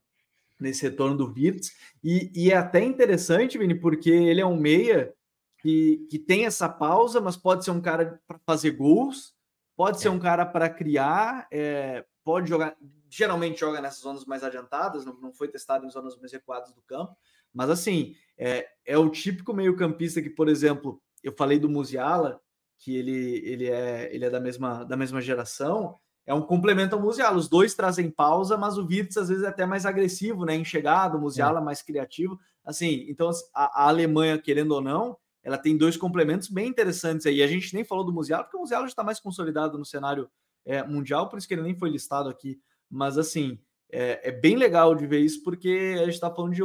[0.60, 1.72] nesse retorno do Virtus.
[2.04, 5.14] E, e é até interessante, Vini, porque ele é um meia
[5.60, 9.36] que, que tem essa pausa, mas pode ser um cara para fazer gols,
[9.76, 10.12] pode ser é.
[10.12, 12.76] um cara para criar, é, pode jogar.
[13.10, 16.82] Geralmente joga nessas zonas mais adiantadas, não, não foi testado em zonas mais recuadas do
[16.82, 17.16] campo.
[17.54, 22.42] Mas assim, é, é o típico meio-campista que, por exemplo, eu falei do Musiala,
[22.80, 27.02] que ele, ele, é, ele é da mesma, da mesma geração, é um complemento ao
[27.02, 27.38] Musiala.
[27.38, 30.56] Os dois trazem pausa, mas o Virtus às vezes é até mais agressivo, né?
[30.56, 31.64] Enxergado, o Musiala é.
[31.64, 32.40] mais criativo.
[32.64, 37.44] Assim, então a, a, Alemanha, querendo ou não, ela tem dois complementos bem interessantes aí.
[37.44, 40.30] A gente nem falou do Musiala, porque o Musiala já está mais consolidado no cenário
[40.66, 42.58] é, mundial, por isso que ele nem foi listado aqui.
[42.90, 43.60] Mas assim,
[43.92, 46.64] é, é bem legal de ver isso, porque a gente está falando de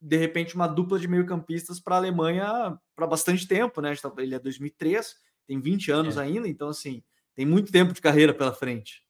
[0.00, 3.94] de repente uma dupla de meio-campistas para a Alemanha para bastante tempo, né?
[3.96, 5.16] Tá, ele é 2003,
[5.48, 6.20] tem 20 anos é.
[6.20, 7.02] ainda, então assim
[7.34, 9.00] tem muito tempo de carreira pela frente.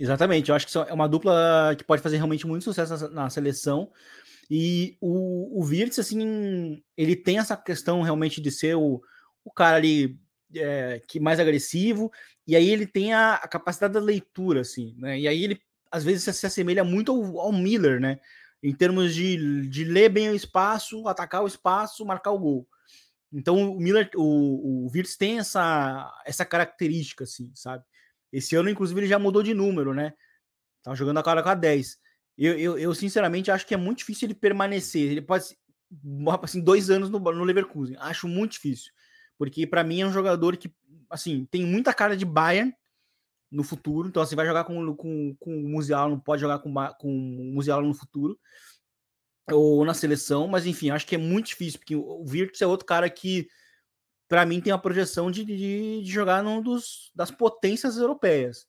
[0.00, 3.92] Exatamente, eu acho que é uma dupla que pode fazer realmente muito sucesso na, seleção.
[4.50, 9.00] E o, o Virtus, assim, ele tem essa questão realmente de ser o,
[9.44, 10.18] o cara ali
[10.54, 12.10] é, que mais agressivo,
[12.44, 15.20] e aí ele tem a, a, capacidade da leitura, assim, né?
[15.20, 15.60] E aí ele
[15.92, 18.18] às vezes se, se assemelha muito ao, ao, Miller, né?
[18.60, 22.68] Em termos de, de ler bem o espaço, atacar o espaço, marcar o gol.
[23.32, 27.84] Então o Miller, o, o Virtus tem essa, essa característica, assim, sabe?
[28.32, 30.12] Esse ano, inclusive, ele já mudou de número, né?
[30.82, 31.98] Tá jogando a cara com a 10.
[32.36, 35.10] Eu, eu, eu, sinceramente, acho que é muito difícil ele permanecer.
[35.10, 35.56] Ele pode,
[36.42, 37.96] assim, dois anos no, no Leverkusen.
[37.98, 38.92] Acho muito difícil.
[39.36, 40.72] Porque, para mim, é um jogador que,
[41.10, 42.72] assim, tem muita cara de Bayern
[43.50, 44.08] no futuro.
[44.08, 47.54] Então, assim, vai jogar com, com, com o Musiala, não pode jogar com, com o
[47.54, 48.38] Musiala no futuro
[49.52, 52.86] ou na seleção, mas enfim, acho que é muito difícil, porque o Virtus é outro
[52.86, 53.48] cara que,
[54.28, 58.66] para mim, tem a projeção de, de, de, jogar num dos das potências europeias.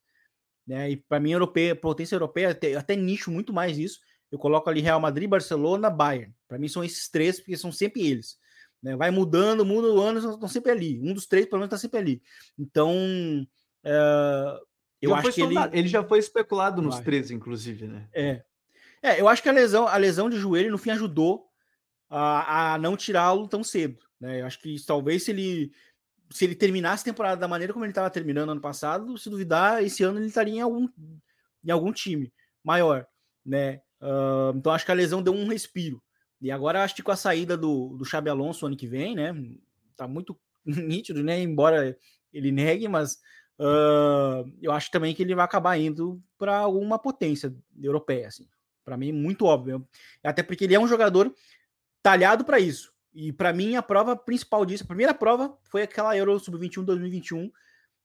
[0.67, 0.91] Né?
[0.91, 3.99] E para mim, europeia, potência europeia, até, até nicho muito mais isso.
[4.31, 6.33] Eu coloco ali Real Madrid, Barcelona, Bayern.
[6.47, 8.37] Para mim, são esses três, porque são sempre eles.
[8.81, 8.95] Né?
[8.95, 10.99] Vai mudando, muda o ano, estão sempre ali.
[11.01, 12.21] Um dos três, pelo menos, está sempre ali.
[12.57, 12.93] Então,
[13.83, 14.59] é,
[15.01, 15.55] eu já acho que ele...
[15.71, 17.03] ele já foi especulado nos Vai.
[17.03, 18.07] três, inclusive, né?
[18.13, 18.43] É,
[19.01, 21.47] é, eu acho que a lesão, a lesão de joelho, no fim, ajudou
[22.09, 23.99] a, a não tirá-lo tão cedo.
[24.19, 24.41] Né?
[24.41, 25.71] Eu acho que talvez se ele
[26.31, 29.83] se ele terminasse a temporada da maneira como ele estava terminando ano passado, se duvidar,
[29.83, 30.87] esse ano ele estaria em algum,
[31.63, 32.31] em algum time
[32.63, 33.07] maior,
[33.43, 33.81] né?
[33.99, 36.01] Uh, então acho que a lesão deu um respiro.
[36.41, 39.33] E agora acho que com a saída do, do Xabi Alonso ano que vem, né?
[39.95, 41.41] Tá muito nítido, né?
[41.41, 41.97] Embora
[42.31, 43.15] ele negue, mas
[43.59, 48.47] uh, eu acho também que ele vai acabar indo para alguma potência europeia, assim.
[48.83, 49.87] Para mim, muito óbvio.
[50.23, 51.33] Até porque ele é um jogador
[52.01, 52.93] talhado para isso.
[53.13, 57.51] E para mim, a prova principal disso, a primeira prova foi aquela Euro Sub-21 2021,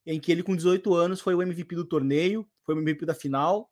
[0.06, 3.14] em que ele, com 18 anos, foi o MVP do torneio, foi o MVP da
[3.14, 3.70] final,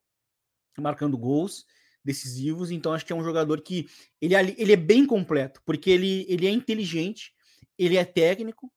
[0.78, 1.66] marcando gols
[2.04, 2.70] decisivos.
[2.70, 3.88] Então, acho que é um jogador que
[4.20, 7.32] ele, ele é bem completo, porque ele, ele é inteligente,
[7.78, 8.70] ele é técnico,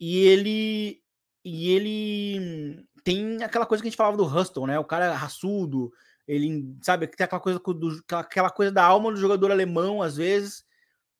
[0.00, 1.02] e ele
[1.44, 4.78] e ele tem aquela coisa que a gente falava do Hustle, né?
[4.78, 5.92] O cara raçudo,
[6.34, 10.64] ele sabe tem aquela coisa do, aquela coisa da alma do jogador alemão às vezes,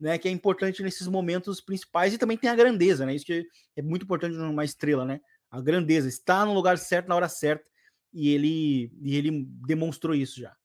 [0.00, 0.18] né?
[0.18, 3.14] Que é importante nesses momentos principais e também tem a grandeza, né?
[3.14, 3.46] Isso que
[3.76, 5.20] é muito importante numa estrela, né?
[5.50, 7.70] A grandeza está no lugar certo na hora certa
[8.12, 10.56] e ele e ele demonstrou isso já.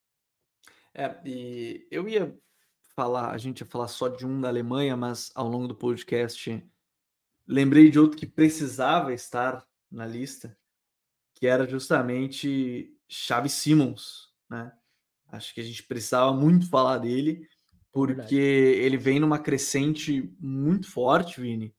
[0.94, 2.36] É, e eu ia
[2.96, 6.64] falar, a gente ia falar só de um da Alemanha, mas ao longo do podcast
[7.46, 10.58] lembrei de outro que precisava estar na lista,
[11.34, 14.72] que era justamente Xavi Simons, né?
[15.32, 17.48] Acho que a gente precisava muito falar dele,
[17.92, 18.36] porque Verdade.
[18.36, 21.74] ele vem numa crescente muito forte, Vini,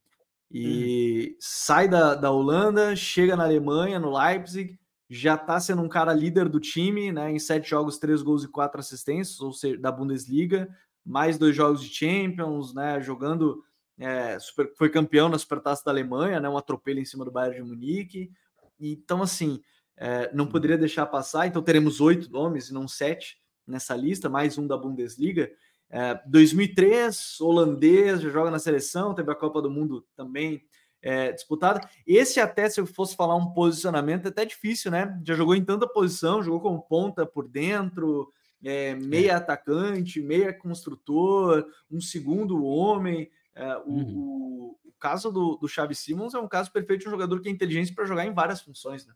[0.50, 1.36] e hum.
[1.40, 4.78] sai da, da Holanda, chega na Alemanha, no Leipzig,
[5.08, 7.30] já está sendo um cara líder do time, né?
[7.30, 10.68] Em sete jogos, três gols e quatro assistências, ou seja, da Bundesliga,
[11.04, 13.00] mais dois jogos de Champions, né?
[13.00, 13.64] Jogando,
[13.98, 16.48] é, super, foi campeão na Supertaça da Alemanha, né?
[16.48, 18.30] Um atropelo em cima do Bayern de Munique.
[18.78, 19.62] Então, assim,
[19.98, 21.46] é, não poderia deixar passar.
[21.46, 25.50] Então, teremos oito nomes e não sete nessa lista, mais um da Bundesliga.
[25.90, 30.62] É, 2003, holandês, já joga na seleção, teve a Copa do Mundo também
[31.02, 31.80] é, disputada.
[32.06, 35.20] Esse até, se eu fosse falar um posicionamento, é até difícil, né?
[35.26, 38.32] Já jogou em tanta posição, jogou como ponta por dentro,
[38.64, 39.34] é, meia é.
[39.34, 43.30] atacante, meia construtor, um segundo homem.
[43.54, 44.16] É, o, uhum.
[44.16, 47.44] o, o, caso do, do Xavi Simons é um caso perfeito de um jogador que
[47.44, 49.14] tem inteligência para jogar em várias funções, né?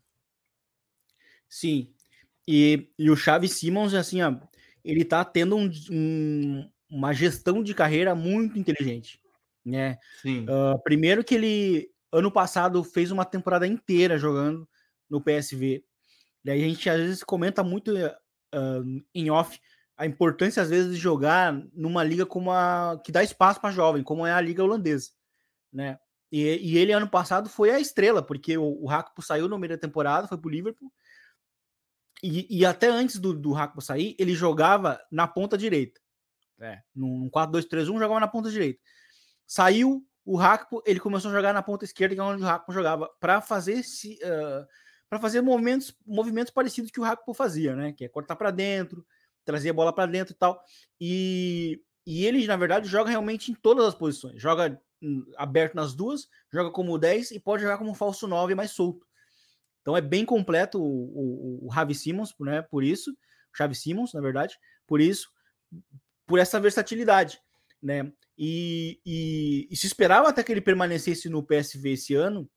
[1.53, 1.93] Sim.
[2.47, 4.35] E, e o Xavi Simons, assim, ó,
[4.83, 9.21] ele tá tendo um, um, uma gestão de carreira muito inteligente
[9.65, 9.97] né?
[10.21, 10.43] Sim.
[10.43, 14.67] Uh, primeiro que ele ano passado fez uma temporada inteira jogando
[15.09, 15.83] no PSV.
[16.45, 19.59] E aí a gente às vezes comenta muito uh, em off
[19.95, 24.03] a importância às vezes de jogar numa liga como a que dá espaço para jovem,
[24.03, 25.11] como é a liga holandesa,
[25.71, 25.97] né?
[26.31, 29.73] E, e, ele ano passado foi a estrela, porque o, o Hakpo saiu no meio
[29.73, 30.91] da temporada, foi pro Liverpool.
[32.23, 35.99] E, e até antes do, do Hakpo sair, ele jogava na ponta direita.
[36.61, 38.79] É, num 4-2-3-1 jogava na ponta direita.
[39.45, 42.71] Saiu o Hakpo, ele começou a jogar na ponta esquerda, que é onde o Hakpo
[42.71, 44.65] jogava, para fazer uh,
[45.09, 47.91] para fazer movimentos, movimentos parecidos que o Hakpo fazia, né?
[47.91, 49.05] Que é cortar para dentro,
[49.43, 50.63] trazer a bola para dentro e tal.
[50.99, 54.41] E, e ele, na verdade, joga realmente em todas as posições.
[54.41, 58.71] Joga hum, aberto nas duas, joga como 10 e pode jogar como falso 9 mais
[58.71, 59.05] solto.
[59.83, 62.61] Então é bem completo o, o, o Javi Simons, né?
[62.61, 65.29] Por isso, o Xavi Simons, na verdade, por isso,
[66.25, 67.39] por essa versatilidade,
[67.81, 68.11] né?
[68.37, 72.49] E, e, e, se esperava até que ele permanecesse no PSV esse ano,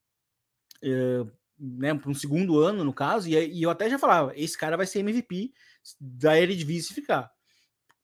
[0.83, 1.27] é,
[1.59, 4.77] né, para um segundo ano, no caso, e, e, eu até já falava: esse cara
[4.77, 5.53] vai ser MVP
[6.01, 7.31] da Eredivisie ficar.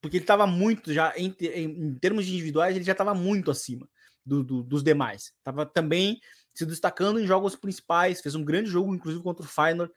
[0.03, 3.89] Porque ele estava muito, já em, em, termos de individuais, ele já estava muito acima
[4.27, 5.33] do, do, dos demais.
[5.39, 6.21] Estava também
[6.55, 9.93] se destacando em jogos principais, fez um grande jogo, inclusive contra o Feyenoord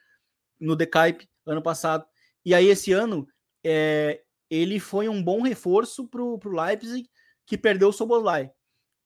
[0.60, 2.06] no The Cape ano passado.
[2.44, 3.28] E aí, esse ano,
[3.63, 7.10] é, ele foi um bom reforço para o Leipzig
[7.46, 8.52] que perdeu o Soboslai.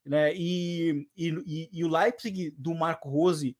[0.05, 0.33] Né?
[0.35, 3.55] E, e, e, o Leipzig do Marco Rose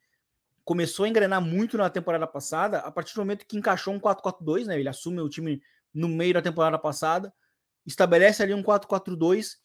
[0.64, 4.66] começou a engrenar muito na temporada passada, a partir do momento que encaixou um 4-4-2,
[4.66, 4.80] né?
[4.80, 5.62] Ele assume o time
[5.94, 7.34] no meio da temporada passada,
[7.86, 9.56] estabelece ali um 4-4-2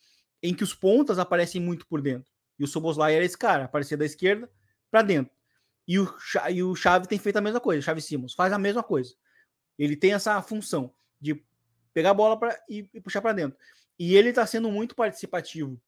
[0.42, 2.33] em que os pontas aparecem muito por dentro.
[2.58, 4.50] E o Soboslai era esse cara, aparecia da esquerda
[4.90, 5.32] para dentro.
[5.86, 6.14] E o,
[6.50, 9.14] e o Xavi tem feito a mesma coisa, Xavi Simons faz a mesma coisa.
[9.78, 11.44] Ele tem essa função de
[11.92, 13.58] pegar a bola para e, e puxar para dentro.
[13.98, 15.80] E ele está sendo muito participativo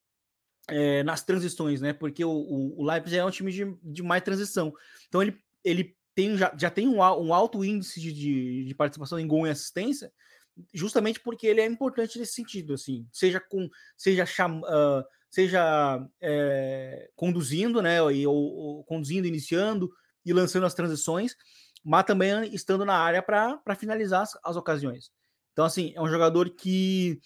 [0.68, 1.92] é, nas transições, né?
[1.92, 4.72] Porque o, o, o, Leipzig é um time de, de mais transição.
[5.09, 9.18] Então ele, ele tem, já, já tem um, um alto índice de, de, de, participação
[9.18, 10.12] em gol e assistência,
[10.72, 17.11] justamente porque ele é importante nesse sentido, assim, seja com seja cham, uh, seja é,
[17.15, 18.01] conduzindo, né?
[18.03, 19.91] Ou, ou, conduzindo, iniciando
[20.25, 21.35] e lançando as transições,
[21.85, 25.11] mas também estando na área para finalizar as, as ocasiões.
[25.53, 27.21] Então, assim, é um jogador que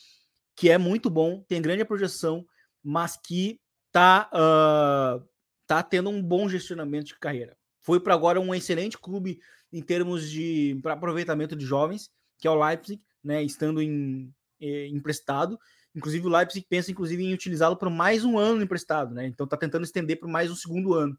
[0.61, 2.45] que é muito bom, tem grande projeção,
[2.85, 3.59] mas que
[3.91, 5.27] tá, uh,
[5.67, 7.57] tá tendo um bom gestionamento de carreira.
[7.81, 9.41] Foi para agora um excelente clube
[9.73, 14.31] em termos de aproveitamento de jovens, que é o Leipzig, né, estando em,
[14.61, 15.59] eh, emprestado.
[15.95, 19.27] Inclusive o Leipzig pensa inclusive em utilizá-lo por mais um ano emprestado, né?
[19.27, 21.19] Então tá tentando estender por mais um segundo ano.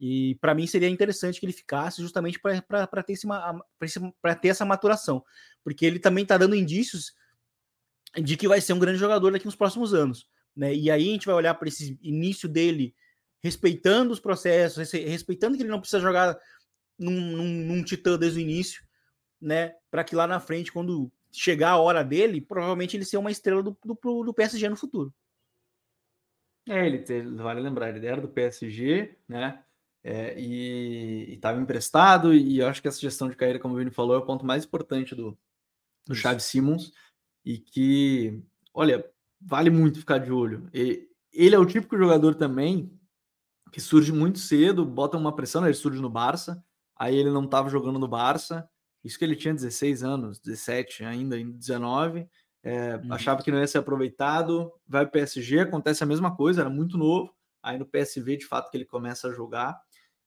[0.00, 3.16] E para mim seria interessante que ele ficasse justamente para ter,
[4.40, 5.24] ter essa maturação,
[5.62, 7.14] porque ele também está dando indícios
[8.20, 10.26] de que vai ser um grande jogador daqui nos próximos anos.
[10.56, 10.74] Né?
[10.74, 12.94] E aí a gente vai olhar para esse início dele,
[13.42, 16.38] respeitando os processos, respeitando que ele não precisa jogar
[16.98, 18.82] num, num, num titã desde o início,
[19.40, 19.74] né?
[19.90, 23.62] Para que lá na frente, quando chegar a hora dele, provavelmente ele ser uma estrela
[23.62, 25.12] do, do, do PSG no futuro.
[26.68, 27.02] É, ele,
[27.36, 29.64] vale lembrar, ele era do PSG, né?
[30.04, 33.90] É, e estava emprestado, e eu acho que essa gestão de carreira, como o Vini
[33.90, 35.38] falou, é o ponto mais importante do,
[36.06, 36.92] do Chaves Simmons,
[37.44, 38.42] e que,
[38.74, 39.04] olha,
[39.40, 40.68] vale muito ficar de olho.
[40.74, 42.92] E, ele é o típico jogador também
[43.72, 45.68] que surge muito cedo, bota uma pressão, né?
[45.68, 46.62] ele surge no Barça,
[46.94, 48.68] aí ele não estava jogando no Barça,
[49.04, 52.28] isso que ele tinha 16 anos, 17 ainda, em 19,
[52.62, 53.12] é, uhum.
[53.12, 56.70] achava que não ia ser aproveitado, vai para o PSG, acontece a mesma coisa, era
[56.70, 59.80] muito novo, aí no PSV de fato que ele começa a jogar,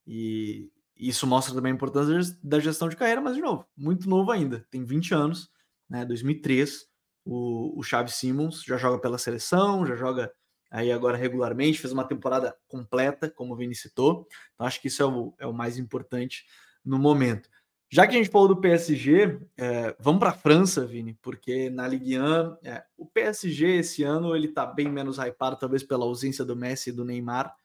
[0.06, 4.32] e isso mostra também a importância da gestão de carreira, mas de novo, muito novo
[4.32, 5.50] ainda, tem 20 anos,
[5.90, 6.88] né, 2003,
[7.26, 10.32] o, o Chaves Simmons já joga pela seleção, já joga
[10.70, 14.28] aí agora regularmente, fez uma temporada completa, como o Vini citou.
[14.54, 16.46] Então, acho que isso é o, é o mais importante
[16.84, 17.50] no momento.
[17.96, 21.88] Já que a gente falou do PSG, é, vamos para a França, Vini, porque na
[21.88, 26.44] Ligue 1, é, o PSG esse ano ele está bem menos hypado, talvez pela ausência
[26.44, 27.56] do Messi e do Neymar,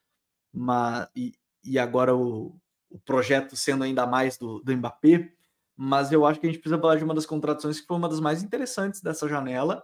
[0.54, 2.56] mas, e, e agora o,
[2.88, 5.32] o projeto sendo ainda mais do, do Mbappé,
[5.76, 8.08] mas eu acho que a gente precisa falar de uma das contratações que foi uma
[8.08, 9.82] das mais interessantes dessa janela,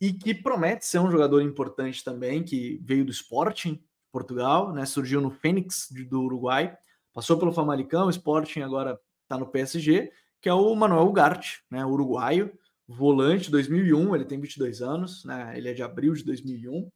[0.00, 4.86] e que promete ser um jogador importante também, que veio do Sporting Portugal, né?
[4.86, 6.78] Surgiu no Fênix do Uruguai,
[7.12, 8.96] passou pelo Famalicão, Sporting agora
[9.32, 11.84] está no PSG, que é o Manuel Ugarte, né?
[11.84, 12.52] Uruguaio,
[12.86, 15.56] volante 2001, ele tem 22 anos, né?
[15.56, 16.90] Ele é de abril de 2001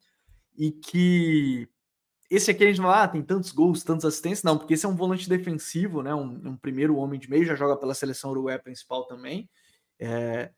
[0.59, 1.68] e que
[2.30, 4.89] esse aqui a gente fala, ah, tem tantos gols, tantas assistências, não, porque esse é
[4.89, 6.14] um volante defensivo, né?
[6.14, 9.49] Um, um primeiro homem de meio, já joga pela seleção uruguaia principal também.
[9.99, 10.51] É,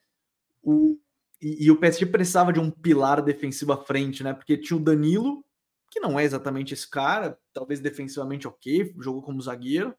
[0.62, 0.98] o
[1.40, 4.34] e, e, o PSG precisava de um pilar defensivo à frente, né?
[4.34, 5.44] Porque tinha o Danilo,
[5.88, 9.94] que não é exatamente esse cara, talvez defensivamente ok, jogou como zagueiro,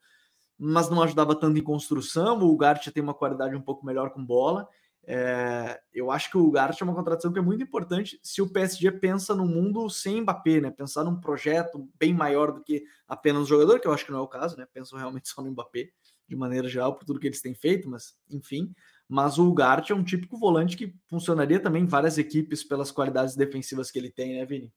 [0.59, 2.39] mas não ajudava tanto em construção.
[2.39, 4.67] O Gart tem uma qualidade um pouco melhor com bola.
[5.03, 8.49] É, eu acho que o Gart é uma contratação que é muito importante se o
[8.51, 10.69] PSG pensa no mundo sem Mbappé, né?
[10.69, 14.19] Pensar num projeto bem maior do que apenas o jogador, que eu acho que não
[14.19, 14.67] é o caso, né?
[14.71, 15.89] Penso realmente só no Mbappé,
[16.27, 18.73] de maneira geral, por tudo que eles têm feito, mas enfim
[19.09, 23.35] mas o Ugarte é um típico volante que funcionaria também em várias equipes pelas qualidades
[23.35, 24.71] defensivas que ele tem, né, Vini?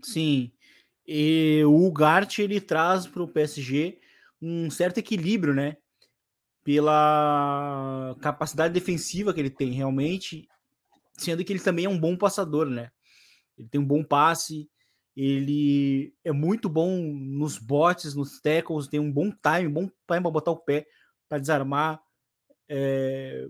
[0.00, 0.52] Sim.
[1.04, 3.98] E o Ugarte ele traz para o PSG
[4.40, 5.76] um certo equilíbrio, né?
[6.62, 10.48] Pela capacidade defensiva que ele tem realmente,
[11.14, 12.90] sendo que ele também é um bom passador, né?
[13.56, 14.70] Ele tem um bom passe,
[15.16, 20.30] ele é muito bom nos botes, nos tackles, tem um bom time, bom time para
[20.30, 20.86] botar o pé,
[21.28, 22.00] para desarmar
[22.68, 23.48] é,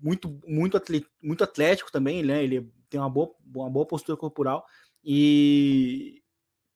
[0.00, 2.42] muito, muito, atlet, muito atlético também, né?
[2.42, 4.64] Ele tem uma boa, uma boa postura corporal
[5.04, 6.22] e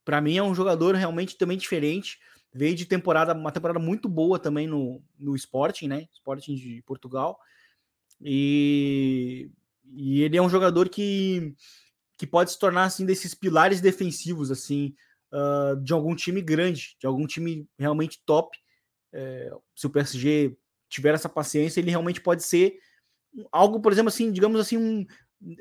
[0.04, 2.18] para mim é um jogador realmente também diferente.
[2.56, 6.08] Veio de temporada, uma temporada muito boa também no, no Sporting, né?
[6.12, 7.38] Sporting de Portugal.
[8.20, 9.50] E,
[9.94, 11.54] e ele é um jogador que,
[12.16, 14.94] que pode se tornar assim desses pilares defensivos assim
[15.32, 18.56] uh, de algum time grande, de algum time realmente top.
[19.12, 20.56] É, se o PSG
[20.88, 22.78] tiver essa paciência, ele realmente pode ser
[23.52, 25.06] algo, por exemplo, assim, digamos assim, um,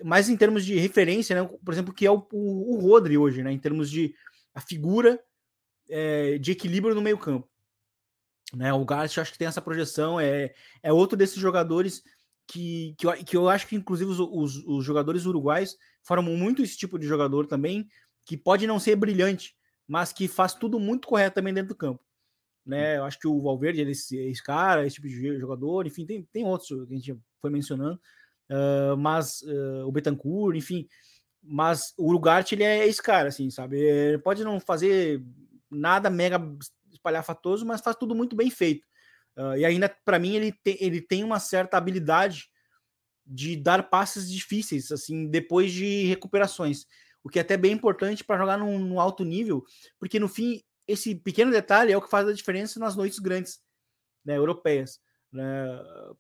[0.04, 1.50] mais em termos de referência, né?
[1.64, 3.52] Por exemplo, que é o, o, o Rodri hoje, né?
[3.52, 4.16] Em termos de
[4.54, 5.20] a figura
[5.90, 7.48] é, de equilíbrio no meio campo.
[8.54, 12.04] Né, o Garcia acho que tem essa projeção, é, é outro desses jogadores
[12.48, 16.62] que, que, eu, que eu acho que, inclusive, os, os, os jogadores uruguais formam muito
[16.62, 17.88] esse tipo de jogador também,
[18.24, 19.56] que pode não ser brilhante,
[19.88, 22.06] mas que faz tudo muito correto também dentro do campo
[22.66, 22.98] né?
[22.98, 26.24] Eu acho que o Valverde é esse, esse cara, esse tipo de jogador, enfim, tem,
[26.34, 28.00] tem outros que a gente foi mencionando,
[28.50, 30.88] uh, mas uh, o Betancourt, enfim,
[31.44, 33.80] mas o Ugarte ele é esse cara, assim, sabe?
[33.80, 35.24] Ele pode não fazer
[35.76, 36.40] nada mega
[36.92, 38.86] espalhafatoso, mas faz tudo muito bem feito.
[39.38, 42.50] Uh, e ainda, para mim, ele, te, ele tem uma certa habilidade
[43.26, 46.86] de dar passes difíceis, assim, depois de recuperações.
[47.24, 49.66] O que é até bem importante para jogar num, num alto nível,
[50.00, 53.60] porque no fim esse pequeno detalhe é o que faz a diferença nas noites grandes
[54.24, 55.00] né, europeias.
[55.32, 55.44] Né?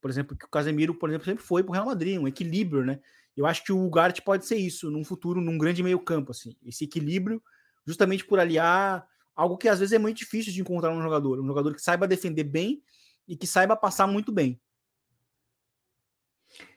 [0.01, 2.83] Por exemplo, que o Casemiro, por exemplo, sempre foi para o Real Madrid, um equilíbrio,
[2.83, 2.99] né?
[3.37, 6.55] Eu acho que o Ugarte pode ser isso num futuro, num grande meio campo, assim,
[6.65, 7.43] esse equilíbrio,
[7.85, 9.05] justamente por aliar
[9.35, 12.07] algo que às vezes é muito difícil de encontrar um jogador, um jogador que saiba
[12.07, 12.81] defender bem
[13.27, 14.59] e que saiba passar muito bem.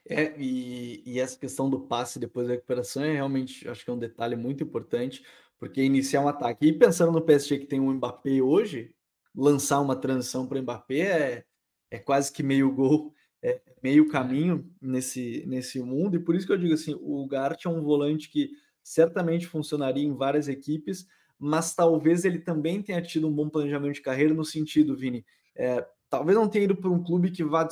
[0.07, 3.93] É, e, e essa questão do passe depois da recuperação é realmente, acho que é
[3.93, 5.23] um detalhe muito importante,
[5.57, 6.67] porque iniciar um ataque.
[6.67, 8.95] E pensando no PSG que tem um Mbappé hoje,
[9.35, 11.45] lançar uma transição para o Mbappé é,
[11.91, 16.15] é quase que meio gol, é meio caminho nesse, nesse mundo.
[16.15, 18.51] E por isso que eu digo assim: o Gart é um volante que
[18.83, 21.07] certamente funcionaria em várias equipes,
[21.39, 25.25] mas talvez ele também tenha tido um bom planejamento de carreira no sentido, Vini.
[25.55, 27.67] É, talvez não tenha ido para um clube que vá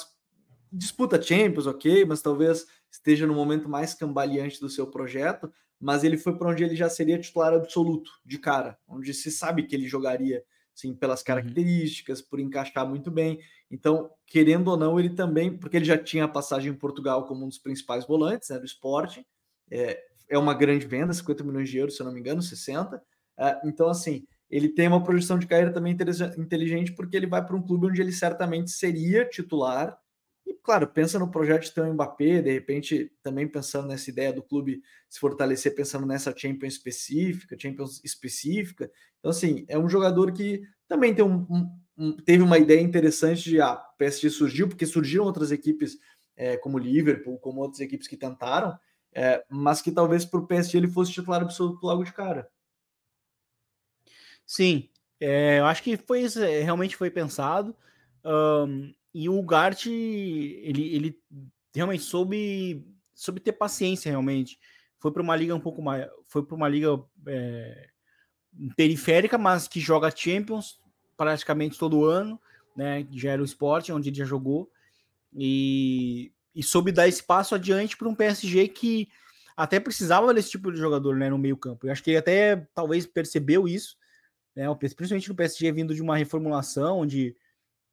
[0.71, 6.17] disputa Champions, ok, mas talvez esteja no momento mais cambaleante do seu projeto, mas ele
[6.17, 9.87] foi para onde ele já seria titular absoluto, de cara, onde se sabe que ele
[9.87, 10.43] jogaria
[10.73, 11.25] sim, pelas uhum.
[11.25, 13.39] características, por encaixar muito bem.
[13.69, 17.45] Então, querendo ou não, ele também, porque ele já tinha a passagem em Portugal como
[17.45, 19.25] um dos principais volantes né, do esporte,
[19.71, 19.99] é,
[20.29, 23.01] é uma grande venda, 50 milhões de euros, se eu não me engano, 60.
[23.39, 25.95] É, então, assim, ele tem uma projeção de carreira também
[26.37, 29.97] inteligente, porque ele vai para um clube onde ele certamente seria titular
[30.47, 34.31] e, claro, pensa no projeto de ter um Mbappé, de repente também pensando nessa ideia
[34.31, 38.89] do clube se fortalecer, pensando nessa Champions específica, Champions específica.
[39.19, 43.49] Então, assim, é um jogador que também tem um, um, um teve uma ideia interessante
[43.49, 45.97] de ah, PSG surgiu, porque surgiram outras equipes
[46.37, 48.77] é, como Liverpool, como outras equipes que tentaram,
[49.13, 52.47] é, mas que talvez para o PSG ele fosse titular absoluto logo de cara.
[54.47, 54.89] Sim,
[55.19, 56.25] é, eu acho que foi
[56.63, 57.75] realmente foi pensado.
[58.23, 61.19] Um, e o Gart, ele, ele
[61.75, 64.57] realmente soube, soube ter paciência, realmente.
[64.99, 66.07] Foi para uma liga um pouco mais.
[66.27, 67.89] Foi para uma liga é,
[68.75, 70.79] periférica, mas que joga Champions
[71.17, 72.39] praticamente todo ano,
[72.75, 73.05] né?
[73.11, 74.71] Já era o esporte onde ele já jogou.
[75.35, 79.09] E, e soube dar espaço adiante para um PSG que
[79.55, 81.87] até precisava desse tipo de jogador né, no meio-campo.
[81.87, 83.97] Eu acho que ele até talvez percebeu isso,
[84.57, 84.65] né?
[84.75, 87.35] Principalmente no PSG vindo de uma reformulação, onde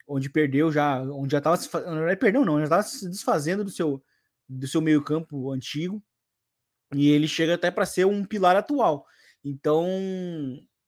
[0.07, 3.65] onde perdeu já, onde já estava se não é perdeu não, já estava se desfazendo
[3.65, 4.03] do seu
[4.49, 6.03] do seu meio-campo antigo.
[6.95, 9.07] E ele chega até para ser um pilar atual.
[9.43, 9.87] Então,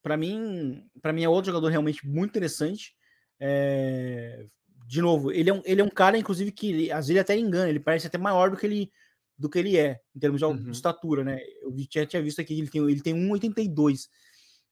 [0.02, 2.94] para mim, para mim é outro jogador realmente muito interessante.
[3.38, 4.46] É...
[4.86, 7.36] De novo, ele é, um, ele é um cara, inclusive, que às vezes ele até
[7.36, 8.92] engana, ele parece até maior do que ele,
[9.36, 10.70] do que ele é, em termos de, uhum.
[10.70, 11.40] estatura, né?
[11.60, 14.08] Eu tinha, tinha visto aqui que ele tem, ele tem 1,82.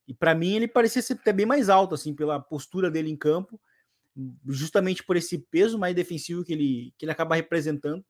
[0.06, 3.16] E para mim ele parecia ser até bem mais alto, assim, pela postura dele em
[3.16, 3.60] campo
[4.46, 8.04] justamente por esse peso mais defensivo que ele, que ele acaba representando.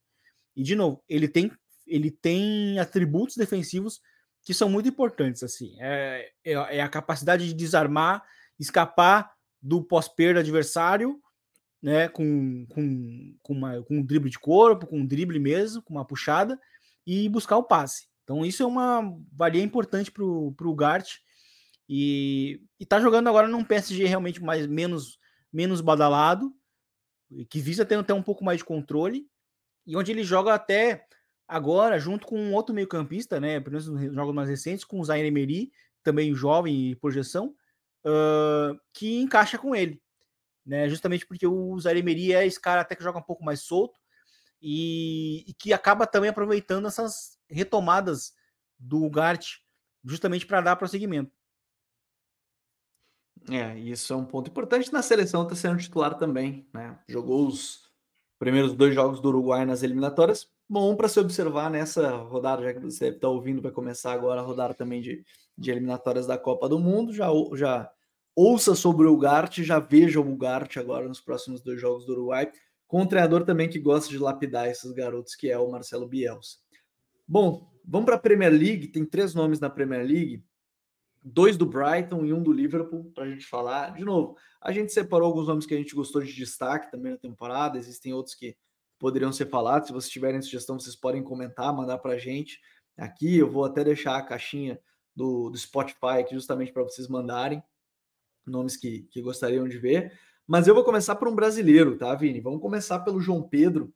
[0.55, 1.51] E, de novo, ele tem,
[1.86, 4.01] ele tem atributos defensivos
[4.42, 5.42] que são muito importantes.
[5.42, 8.22] assim É, é, é a capacidade de desarmar,
[8.59, 11.20] escapar do pós-perda adversário,
[11.82, 15.95] né, com, com, com, uma, com um drible de corpo, com um drible mesmo, com
[15.95, 16.59] uma puxada,
[17.07, 18.09] e buscar o passe.
[18.22, 21.16] Então, isso é uma valia importante para o Gart.
[21.89, 25.18] E, está jogando agora num PSG realmente mais menos
[25.53, 26.53] menos badalado,
[27.49, 29.28] que visa ter até um pouco mais de controle,
[29.87, 31.07] e onde ele joga até
[31.47, 33.61] agora, junto com um outro meio-campista, né?
[33.61, 35.70] Pelo menos nos jogos mais recentes, com o Zaire Emery,
[36.03, 37.55] também jovem e projeção,
[38.05, 40.03] uh, que encaixa com ele.
[40.66, 43.61] Né, justamente porque o Zaire Emery é esse cara até que joga um pouco mais
[43.61, 44.01] solto
[44.62, 48.32] e, e que acaba também aproveitando essas retomadas
[48.78, 49.59] do Gart
[50.03, 51.30] justamente para dar prosseguimento.
[53.51, 54.92] É, isso é um ponto importante.
[54.92, 56.99] Na seleção está sendo titular também, né?
[57.09, 57.90] Jogou os
[58.38, 60.49] primeiros dois jogos do Uruguai nas eliminatórias.
[60.68, 64.45] Bom para se observar nessa rodada, já que você está ouvindo, vai começar agora a
[64.45, 65.24] rodada também de,
[65.57, 67.12] de eliminatórias da Copa do Mundo.
[67.12, 67.90] Já, já
[68.34, 72.51] ouça sobre o Ugarte, já veja o Ugarte agora nos próximos dois jogos do Uruguai,
[72.86, 76.57] com um treinador também que gosta de lapidar esses garotos, que é o Marcelo Bielsa.
[77.28, 78.88] Bom, vamos para a Premier League.
[78.88, 80.42] Tem três nomes na Premier League
[81.25, 83.95] dois do Brighton e um do Liverpool para a gente falar.
[83.95, 87.18] De novo, a gente separou alguns nomes que a gente gostou de destaque também na
[87.18, 88.55] temporada, existem outros que
[88.99, 89.89] poderiam ser falados.
[89.89, 92.61] Se vocês tiverem sugestão, vocês podem comentar, mandar para a gente.
[92.97, 94.79] Aqui eu vou até deixar a caixinha
[95.16, 97.62] do, do Spotify aqui justamente para vocês mandarem
[98.47, 100.12] nomes que, que gostariam de ver.
[100.47, 102.41] Mas eu vou começar por um brasileiro, tá, Vini?
[102.41, 103.93] Vamos começar pelo João Pedro,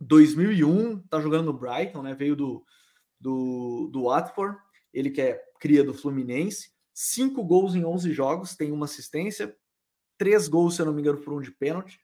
[0.00, 2.14] 2001, tá jogando no Brighton, né?
[2.14, 2.64] Veio do,
[3.18, 4.56] do, do Watford
[4.94, 9.54] ele que é cria do Fluminense, cinco gols em 11 jogos, tem uma assistência,
[10.16, 12.00] três gols, se eu não me engano, por um de pênalti.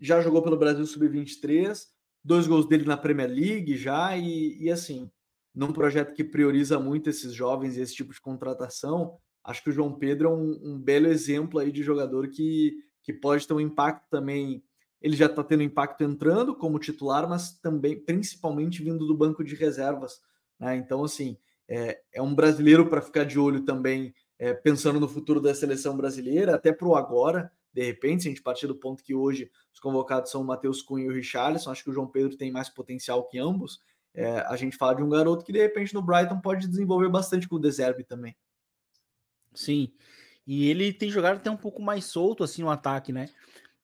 [0.00, 1.78] Já jogou pelo Brasil Sub-23,
[2.24, 5.10] dois gols dele na Premier League já, e, e assim,
[5.54, 9.72] num projeto que prioriza muito esses jovens e esse tipo de contratação, acho que o
[9.72, 13.60] João Pedro é um, um belo exemplo aí de jogador que, que pode ter um
[13.60, 14.64] impacto também.
[15.00, 19.54] Ele já está tendo impacto entrando como titular, mas também, principalmente, vindo do banco de
[19.54, 20.20] reservas.
[20.58, 20.76] Né?
[20.76, 21.36] Então, assim,
[21.72, 25.96] é, é um brasileiro para ficar de olho também, é, pensando no futuro da seleção
[25.96, 29.50] brasileira, até para o agora, de repente, se a gente partir do ponto que hoje
[29.72, 32.52] os convocados são o Matheus Cunha e o Richarlison, acho que o João Pedro tem
[32.52, 33.80] mais potencial que ambos.
[34.12, 37.48] É, a gente fala de um garoto que de repente no Brighton pode desenvolver bastante
[37.48, 38.36] com o Deserve também.
[39.54, 39.90] Sim,
[40.46, 43.30] e ele tem jogado até um pouco mais solto assim no ataque, né?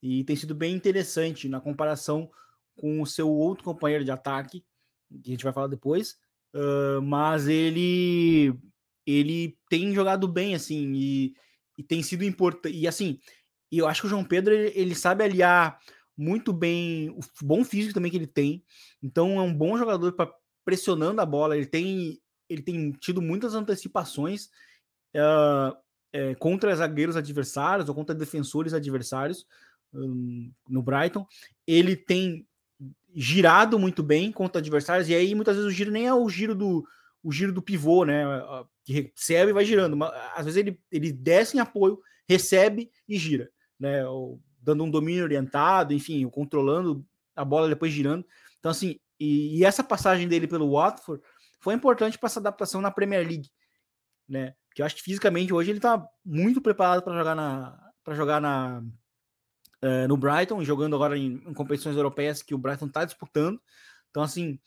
[0.03, 2.31] E tem sido bem interessante na comparação
[2.77, 4.63] com o seu outro companheiro de ataque,
[5.23, 6.19] que a gente vai falar depois,
[6.55, 8.55] Uh, mas ele
[9.07, 11.35] ele tem jogado bem assim e,
[11.77, 13.19] e tem sido importante e assim
[13.71, 15.79] eu acho que o João Pedro ele, sabe aliar
[16.17, 18.65] muito bem, o bom físico também que ele tem.
[19.03, 20.33] Então é um bom jogador para
[20.65, 21.57] pressionando a bola.
[21.57, 22.19] Ele tem,
[22.49, 24.47] ele tem tido muitas antecipações
[25.15, 25.77] uh,
[26.13, 29.47] é, contra zagueiros adversários ou contra defensores adversários
[29.93, 31.27] um, no Brighton.
[31.67, 32.48] Ele tem
[33.15, 36.55] girado muito bem contra adversários, e aí muitas vezes o giro nem é o giro
[36.55, 36.87] do,
[37.23, 38.25] o giro do pivô, né?
[38.85, 39.97] Que recebe e vai girando.
[39.97, 44.07] Mas, às vezes ele, ele desce em apoio, recebe e gira, né?
[44.07, 47.05] Ou, dando um domínio orientado, enfim, controlando
[47.35, 48.25] a bola depois girando.
[48.59, 51.23] Então, assim, e, e essa passagem dele pelo Watford
[51.61, 53.51] foi importante para essa adaptação na Premier League,
[54.29, 54.55] né?
[54.75, 58.41] Que eu acho que fisicamente hoje ele está muito preparado para jogar na para jogar
[58.41, 58.83] na
[59.83, 63.61] uh, no Brighton, jogando agora em, em, competições europeias que o Brighton está disputando.
[64.11, 64.59] Então, assim,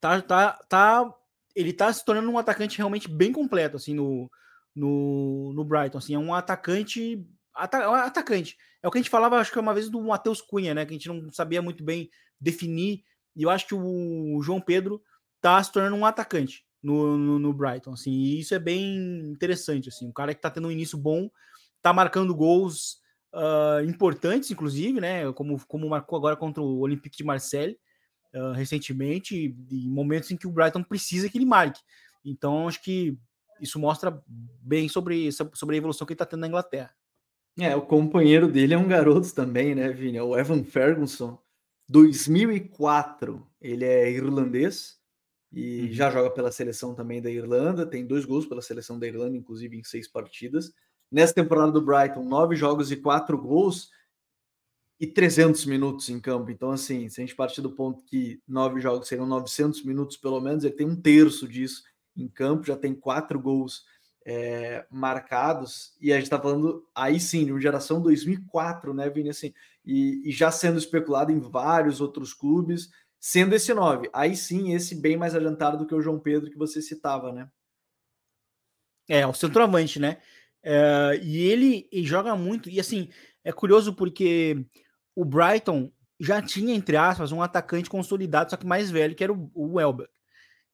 [0.00, 1.14] tá, tá, tá,
[1.54, 4.30] ele está se tornando um atacante realmente bem completo, assim, no,
[4.74, 5.98] no, no Brighton.
[5.98, 7.26] Assim, é um atacante.
[7.54, 8.56] Ata, é atacante.
[8.82, 10.84] É o que a gente falava, acho que uma vez do Matheus Cunha, né?
[10.84, 12.08] Que a gente não sabia muito bem
[12.40, 13.02] definir.
[13.34, 15.02] E eu acho que o João Pedro
[15.36, 18.96] está se tornando um atacante no, no, no, Brighton, assim, e isso é bem
[19.30, 21.28] interessante, assim, um cara que está tendo um início bom,
[21.76, 22.98] está marcando gols
[23.32, 25.30] uh, importantes, inclusive, né?
[25.32, 27.78] Como, como marcou agora contra o Olympique de Marseille
[28.34, 31.80] uh, recentemente, em momentos em que o Brighton precisa que ele marque.
[32.24, 33.18] Então, acho que
[33.60, 36.94] isso mostra bem sobre, sobre a evolução que ele está tendo na Inglaterra.
[37.58, 40.16] É, o companheiro dele é um garoto também, né, Vini?
[40.16, 41.38] É o Evan Ferguson,
[41.88, 43.44] 2004.
[43.60, 44.98] Ele é irlandês
[45.52, 45.92] e uhum.
[45.92, 47.84] já joga pela seleção também da Irlanda.
[47.84, 50.72] Tem dois gols pela seleção da Irlanda, inclusive em seis partidas.
[51.10, 53.90] Nessa temporada do Brighton, nove jogos e quatro gols
[55.00, 56.50] e 300 minutos em campo.
[56.50, 60.40] Então, assim, se a gente partir do ponto que nove jogos seriam 900 minutos pelo
[60.40, 61.82] menos, ele tem um terço disso
[62.16, 63.84] em campo, já tem quatro gols
[64.26, 65.96] é, marcados.
[66.00, 69.30] E a gente está falando aí sim, de uma geração 2004, né, Vini?
[69.30, 69.54] Assim,
[69.84, 74.10] e, e já sendo especulado em vários outros clubes, sendo esse nove.
[74.12, 77.48] Aí sim, esse bem mais adiantado do que o João Pedro que você citava, né?
[79.08, 80.20] É, o centroavante, né?
[80.62, 82.68] É, e ele, joga muito.
[82.68, 83.08] E assim,
[83.44, 84.64] é curioso porque
[85.14, 89.32] o Brighton já tinha, entre aspas, um atacante consolidado, só que mais velho, que era
[89.32, 90.10] o, o Welbeck.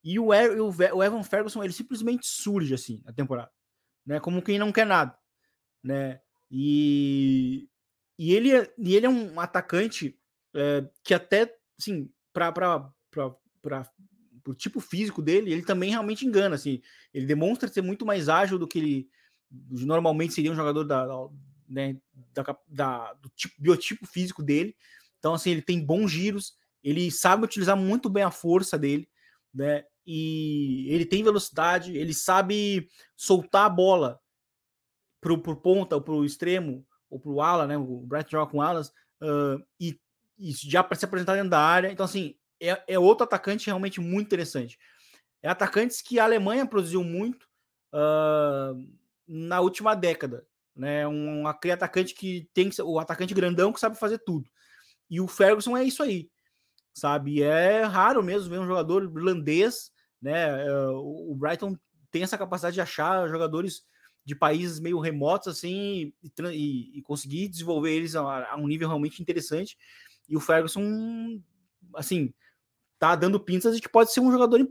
[0.02, 3.50] E o, o, o, Evan Ferguson, ele simplesmente surge assim na temporada,
[4.06, 4.20] né?
[4.20, 5.16] Como quem não quer nada,
[5.82, 6.20] né?
[6.50, 7.68] E,
[8.18, 10.18] e, ele, é, e ele é um atacante
[10.54, 12.92] é, que até, assim, para
[14.46, 16.82] o tipo físico dele, ele também realmente engana, assim.
[17.12, 19.08] Ele demonstra ser muito mais ágil do que ele
[19.70, 21.06] normalmente seria um jogador da,
[21.68, 21.96] né,
[22.32, 24.76] da, da, do tipo, biotipo físico dele.
[25.18, 29.08] Então, assim, ele tem bons giros, ele sabe utilizar muito bem a força dele,
[29.52, 29.84] né?
[30.06, 34.20] E ele tem velocidade, ele sabe soltar a bola
[35.20, 37.78] pro, pro ponta, ou pro extremo, ou pro ala, né?
[37.78, 38.88] O Bright joga com alas,
[39.22, 39.98] uh, e,
[40.38, 41.90] e já para se apresentar dentro da área.
[41.90, 44.78] Então, assim, é, é outro atacante realmente muito interessante.
[45.42, 47.48] É atacantes que a Alemanha produziu muito.
[47.92, 51.06] Uh, na última década, né?
[51.06, 54.48] Um, aquele atacante que tem o atacante grandão que sabe fazer tudo.
[55.08, 56.30] E o Ferguson é isso aí,
[56.92, 57.42] sabe?
[57.42, 60.66] É raro mesmo ver um jogador irlandês, né?
[60.66, 61.76] É, o Brighton
[62.10, 63.82] tem essa capacidade de achar jogadores
[64.24, 68.88] de países meio remotos assim e, e, e conseguir desenvolver eles a, a, um nível
[68.88, 69.76] realmente interessante.
[70.28, 71.42] E o Ferguson,
[71.94, 72.32] assim,
[72.98, 74.66] tá dando pinças de que pode ser um jogador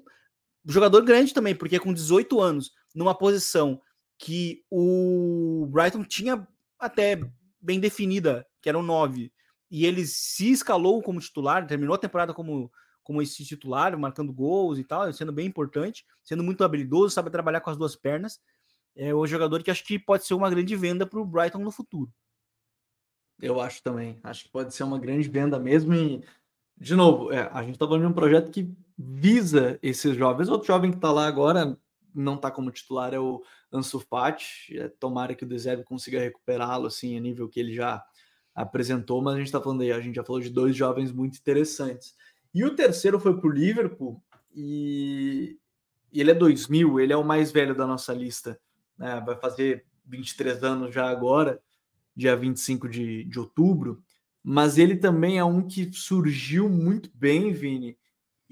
[0.65, 3.81] jogador grande também, porque com 18 anos, numa posição
[4.23, 6.47] que o Brighton tinha
[6.79, 7.19] até
[7.59, 9.29] bem definida, que era o 9,
[9.69, 12.71] e ele se escalou como titular, terminou a temporada como,
[13.03, 17.59] como esse titular, marcando gols e tal, sendo bem importante, sendo muito habilidoso, sabe trabalhar
[17.59, 18.39] com as duas pernas.
[18.95, 21.71] É o jogador que acho que pode ser uma grande venda para o Brighton no
[21.71, 22.09] futuro.
[23.41, 24.21] Eu acho também.
[24.23, 25.93] Acho que pode ser uma grande venda mesmo.
[25.93, 26.23] E,
[26.77, 30.47] de novo, é, a gente está falando de um projeto que visa esses jovens.
[30.47, 31.77] Outro jovem que está lá agora
[32.13, 34.77] não está como titular é o Ansu Fati.
[34.77, 38.03] É, tomara que o Deserve consiga recuperá-lo assim a nível que ele já
[38.53, 41.37] apresentou, mas a gente está falando aí, a gente já falou de dois jovens muito
[41.37, 42.15] interessantes.
[42.53, 45.57] E o terceiro foi para o Liverpool e
[46.11, 48.59] ele é 2000, ele é o mais velho da nossa lista,
[48.97, 49.21] né?
[49.25, 51.59] vai fazer 23 anos já agora,
[52.15, 54.03] dia 25 de, de outubro,
[54.43, 57.97] mas ele também é um que surgiu muito bem, Vini,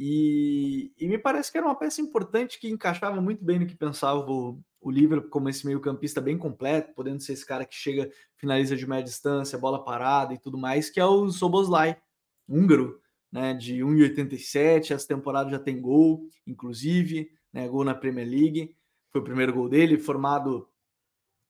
[0.03, 3.75] e, e, me parece que era uma peça importante que encaixava muito bem no que
[3.75, 8.09] pensava o, o Liverpool como esse meio-campista bem completo, podendo ser esse cara que chega,
[8.35, 12.01] finaliza de média distância, bola parada e tudo mais, que é o Soboslai,
[12.49, 12.99] húngaro,
[13.31, 18.75] né, de 1,87, essa temporada já tem gol, inclusive, né, gol na Premier League,
[19.11, 20.67] foi o primeiro gol dele, formado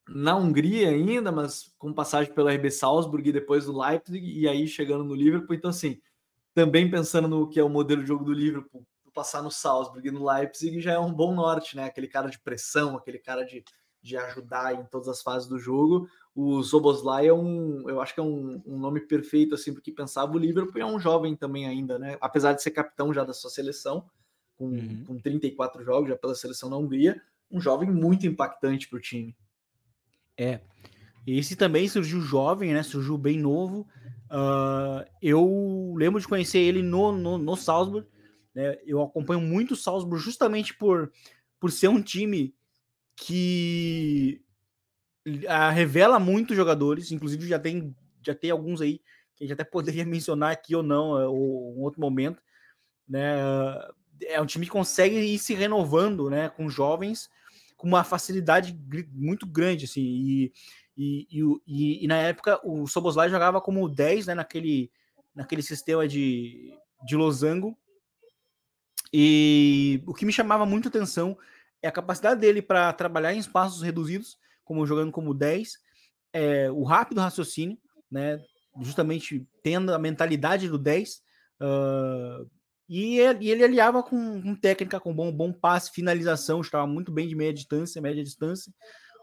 [0.06, 4.68] na Hungria ainda, mas com passagem pelo RB Salzburg e depois do Leipzig, e aí
[4.68, 5.54] chegando no Liverpool.
[5.54, 6.02] Então, assim,
[6.54, 10.10] também pensando no que é o modelo de jogo do Liverpool, passar no Salzburg e
[10.10, 11.84] no Leipzig já é um bom norte, né?
[11.84, 13.64] Aquele cara de pressão, aquele cara de,
[14.00, 16.08] de ajudar em todas as fases do jogo.
[16.34, 20.32] O Soboslai é um, eu acho que é um, um nome perfeito, assim, porque pensava
[20.32, 22.16] o Liverpool é um jovem também ainda, né?
[22.20, 24.08] Apesar de ser capitão já da sua seleção,
[24.56, 25.04] com, uhum.
[25.06, 29.36] com 34 jogos já pela seleção da Hungria, um jovem muito impactante para o time.
[30.38, 30.60] É.
[31.26, 32.82] Esse também surgiu jovem, né?
[32.82, 33.86] Surgiu bem novo.
[34.32, 38.06] Uh, eu lembro de conhecer ele no, no, no Salzburg.
[38.54, 38.78] Né?
[38.86, 41.12] Eu acompanho muito o Salzburg justamente por,
[41.60, 42.54] por ser um time
[43.14, 44.42] que
[45.28, 47.12] uh, revela muitos jogadores.
[47.12, 49.00] Inclusive já tem, já tem alguns aí
[49.36, 52.42] que a gente até poderia mencionar aqui ou não, uh, ou em outro momento.
[53.08, 53.36] Né?
[54.24, 57.28] é um time que consegue ir se renovando né, com jovens
[57.82, 58.78] com uma facilidade
[59.12, 59.86] muito grande.
[59.86, 60.52] Assim, e
[60.96, 61.26] e,
[61.66, 64.90] e, e, na época o Soboslai jogava como 10 né, naquele,
[65.34, 66.74] naquele sistema de,
[67.04, 67.76] de losango.
[69.12, 71.36] E o que me chamava muito atenção
[71.82, 75.78] é a capacidade dele para trabalhar em espaços reduzidos, como jogando como 10,
[76.32, 77.76] é, o rápido raciocínio,
[78.10, 78.40] né,
[78.80, 81.22] justamente tendo a mentalidade do 10.
[81.60, 82.50] Uh,
[82.88, 87.12] e, ele, e ele aliava com, com, técnica, com bom, bom passe, finalização, estava muito
[87.12, 88.72] bem de meia distância, média distância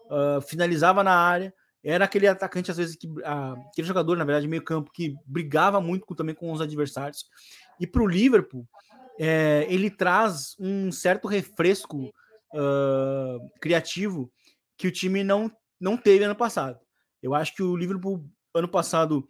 [0.10, 1.54] uh, finalizava na área.
[1.84, 5.80] Era aquele atacante, às vezes, que, uh, aquele jogador, na verdade, meio campo, que brigava
[5.80, 7.26] muito com, também com os adversários.
[7.80, 8.68] E para o Liverpool,
[9.20, 12.06] é, ele traz um certo refresco
[12.54, 14.32] uh, criativo
[14.78, 16.80] que o time não, não teve ano passado.
[17.22, 19.28] Eu acho que o Liverpool, ano passado,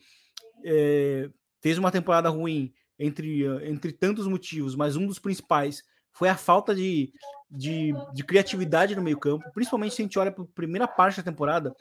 [0.64, 1.30] é,
[1.62, 6.76] fez uma temporada ruim entre, entre tantos motivos, mas um dos principais foi a falta
[6.76, 7.12] de,
[7.50, 11.24] de, de criatividade no meio-campo, principalmente se a gente olha para a primeira parte da
[11.24, 11.74] temporada,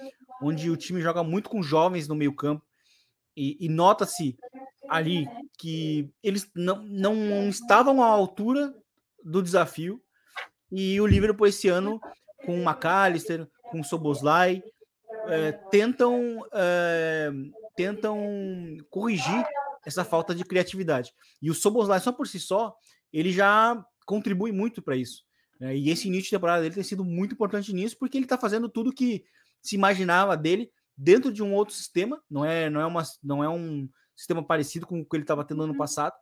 [0.43, 2.65] onde o time joga muito com jovens no meio-campo,
[3.37, 4.37] e, e nota-se
[4.89, 5.27] ali
[5.59, 8.75] que eles não, não estavam à altura
[9.25, 10.03] do desafio,
[10.71, 12.01] e o Liverpool esse ano,
[12.45, 14.63] com o McAllister, com o Soboslai,
[15.27, 17.31] é, tentam, é,
[17.77, 18.19] tentam
[18.91, 19.47] corrigir
[19.85, 21.13] essa falta de criatividade.
[21.41, 22.75] E o Soboslai, só por si só,
[23.13, 25.23] ele já contribui muito para isso.
[25.61, 25.77] Né?
[25.77, 28.69] E esse início de temporada dele tem sido muito importante nisso, porque ele está fazendo
[28.69, 29.25] tudo que
[29.63, 33.49] se imaginava dele dentro de um outro sistema, não é, não é, uma, não é
[33.49, 35.79] um sistema parecido com o que ele estava tendo ano uhum.
[35.79, 36.15] passado.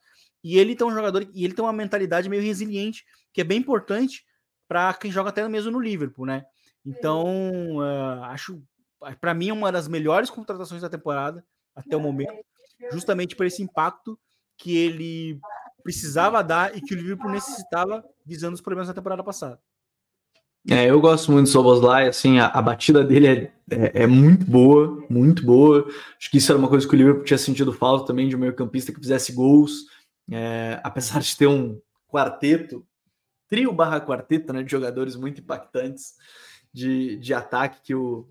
[0.45, 3.59] E ele tem um jogador e ele tem uma mentalidade meio resiliente, que é bem
[3.59, 4.25] importante
[4.69, 6.45] para quem joga até mesmo no Liverpool, né?
[6.85, 8.63] Então, uh, acho
[9.21, 12.33] para mim uma das melhores contratações da temporada até o momento,
[12.93, 14.19] justamente por esse impacto
[14.57, 15.41] que ele
[15.83, 19.61] precisava dar e que o Liverpool necessitava visando os problemas da temporada passada.
[20.69, 24.45] É, eu gosto muito do Soboslai, assim, a, a batida dele é, é, é, muito
[24.45, 25.87] boa, muito boa.
[26.19, 28.39] Acho que isso era uma coisa que o Liverpool tinha sentido falta também de um
[28.39, 29.87] meio campista que fizesse gols,
[30.31, 32.85] é, apesar de ter um quarteto,
[33.49, 36.15] trio barra quarteto, né, de jogadores muito impactantes
[36.73, 38.29] de, de ataque que o,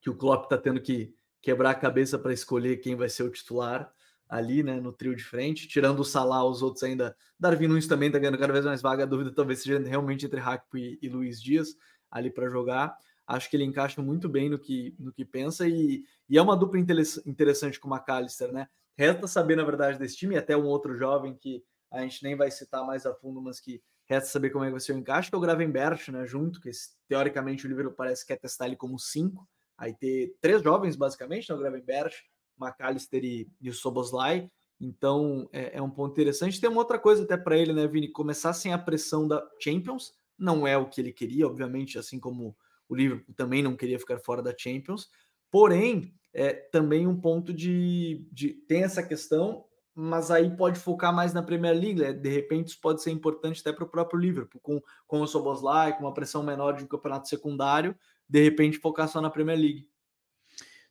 [0.00, 3.30] que o Klopp está tendo que quebrar a cabeça para escolher quem vai ser o
[3.30, 3.90] titular
[4.30, 7.16] ali, né, no trio de frente, tirando o Salah, os outros ainda.
[7.38, 9.02] Darwin Nunes também está ganhando cada vez mais vaga.
[9.02, 11.74] A dúvida talvez seja realmente entre Hakpo e, e Luiz Dias
[12.08, 12.96] ali para jogar.
[13.26, 16.56] Acho que ele encaixa muito bem no que, no que pensa e, e é uma
[16.56, 18.68] dupla interessante com o McAllister, né?
[18.96, 22.36] Resta saber, na verdade, desse time, e até um outro jovem que a gente nem
[22.36, 24.98] vai citar mais a fundo, mas que resta saber como é que vai ser o
[24.98, 26.24] encaixe, que é o Gravenberch, né?
[26.24, 26.70] Junto, que
[27.08, 29.48] teoricamente o Liverpool parece que quer testar ele como cinco.
[29.76, 31.54] Aí ter três jovens, basicamente, né?
[31.54, 32.24] O Gravenberch,
[32.60, 34.50] McAllister e, e o Soboslai.
[34.80, 36.60] Então é, é, um ponto interessante.
[36.60, 38.08] Tem uma outra coisa até para ele, né, Vini?
[38.08, 40.14] Começar sem a pressão da Champions.
[40.38, 42.56] Não é o que ele queria, obviamente, assim como
[42.88, 45.08] o Liverpool também não queria ficar fora da Champions.
[45.50, 51.34] Porém, é também um ponto de, de tem essa questão, mas aí pode focar mais
[51.34, 52.00] na Premier League.
[52.00, 52.12] Né?
[52.12, 55.96] De repente, isso pode ser importante até para o próprio Liverpool, com, com o Soboslai,
[55.96, 57.96] com uma pressão menor de um campeonato secundário,
[58.28, 59.88] de repente focar só na Premier League.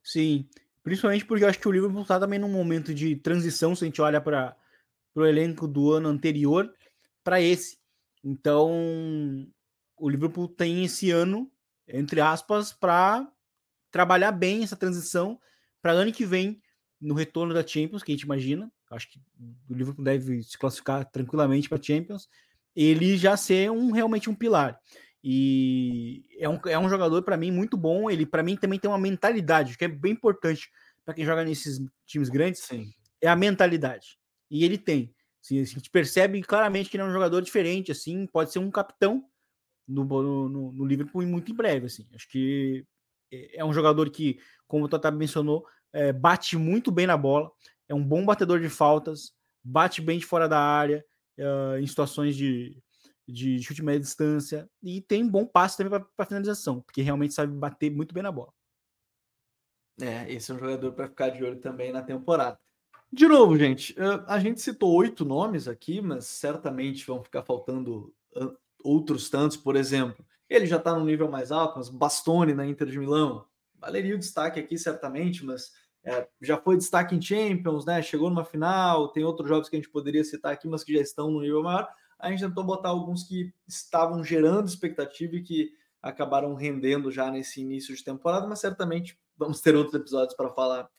[0.03, 0.47] Sim,
[0.83, 3.87] Principalmente porque eu acho que o Liverpool está também num momento de transição, se a
[3.87, 4.55] gente olha para
[5.15, 6.73] o elenco do ano anterior
[7.23, 7.77] para esse.
[8.23, 8.71] Então,
[9.97, 11.51] o Liverpool tem esse ano,
[11.87, 13.27] entre aspas, para
[13.91, 15.39] trabalhar bem essa transição
[15.81, 16.61] para ano que vem,
[16.99, 18.71] no retorno da Champions, que a gente imagina.
[18.91, 19.19] Acho que
[19.69, 22.27] o Liverpool deve se classificar tranquilamente para Champions.
[22.75, 24.79] Ele já ser um realmente um pilar.
[25.23, 28.09] E é um, é um jogador, para mim, muito bom.
[28.09, 30.69] Ele, para mim, também tem uma mentalidade, que é bem importante
[31.03, 32.61] para quem joga nesses times grandes.
[32.61, 32.91] Sim.
[33.21, 34.17] É a mentalidade.
[34.49, 35.13] E ele tem.
[35.43, 38.71] Assim, a gente percebe claramente que ele é um jogador diferente, assim, pode ser um
[38.71, 39.25] capitão
[39.87, 42.07] no, no, no Liverpool muito em breve, assim.
[42.13, 42.85] Acho que
[43.31, 47.51] é um jogador que, como o Tata mencionou, é, bate muito bem na bola,
[47.87, 51.03] é um bom batedor de faltas, bate bem de fora da área,
[51.37, 52.77] uh, em situações de,
[53.31, 57.91] de chute média distância, e tem bom passe também para finalização, porque realmente sabe bater
[57.91, 58.53] muito bem na bola.
[60.01, 62.57] É, esse é um jogador para ficar de olho também na temporada.
[63.11, 63.95] De novo, gente,
[64.27, 68.13] a gente citou oito nomes aqui, mas certamente vão ficar faltando
[68.83, 70.23] outros tantos, por exemplo.
[70.47, 73.45] Ele já está no nível mais alto, mas Bastoni na Inter de Milão,
[73.79, 75.71] valeria o destaque aqui certamente, mas
[76.03, 78.01] é, já foi destaque em Champions, né?
[78.01, 81.01] Chegou numa final, tem outros jogos que a gente poderia citar aqui, mas que já
[81.01, 81.89] estão no nível maior.
[82.19, 87.61] A gente tentou botar alguns que estavam gerando expectativa e que acabaram rendendo já nesse
[87.61, 90.89] início de temporada, mas certamente vamos ter outros episódios para falar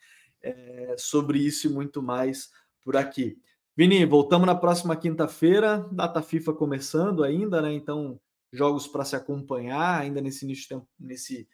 [0.42, 2.50] é, sobre isso e muito mais
[2.82, 3.38] por aqui.
[3.76, 7.72] Vini, voltamos na próxima quinta-feira, data FIFA começando ainda, né?
[7.72, 8.20] Então,
[8.52, 11.48] jogos para se acompanhar ainda nesse início de tempo, nesse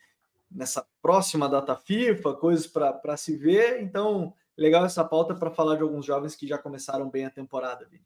[0.50, 3.82] nessa próxima data FIFA, coisas para se ver.
[3.82, 7.86] Então, legal essa pauta para falar de alguns jovens que já começaram bem a temporada.
[7.90, 8.04] Vini.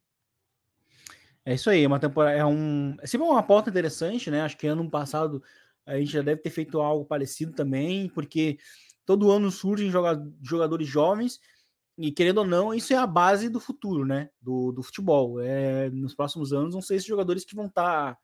[1.44, 4.42] É isso aí, é uma temporada é um é sempre uma pauta interessante, né?
[4.42, 5.42] Acho que ano passado
[5.86, 8.58] a gente já deve ter feito algo parecido também, porque
[9.04, 9.90] todo ano surgem
[10.42, 11.40] jogadores jovens
[11.98, 14.30] e querendo ou não, isso é a base do futuro, né?
[14.40, 15.40] Do, do futebol.
[15.40, 18.18] É, nos próximos anos vão ser esses jogadores que vão estar tá,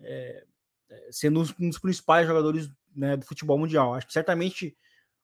[0.00, 0.44] é,
[0.90, 3.94] é sendo um dos principais jogadores né, do futebol mundial.
[3.94, 4.76] Acho que certamente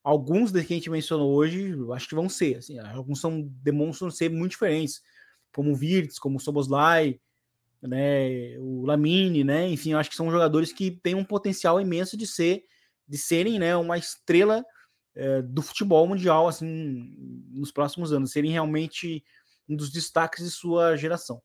[0.03, 2.57] alguns dos que a gente mencionou hoje, acho que vão ser.
[2.57, 5.03] Assim, alguns são, demonstram ser muito diferentes,
[5.55, 7.21] como o Virtus, como o Soboslai,
[7.81, 12.27] né, o Lamine, né, enfim, acho que são jogadores que têm um potencial imenso de
[12.27, 12.65] ser,
[13.09, 14.65] de serem, né, uma estrela
[15.15, 17.15] é, do futebol mundial, assim,
[17.51, 19.25] nos próximos anos, serem realmente
[19.69, 21.43] um dos destaques de sua geração.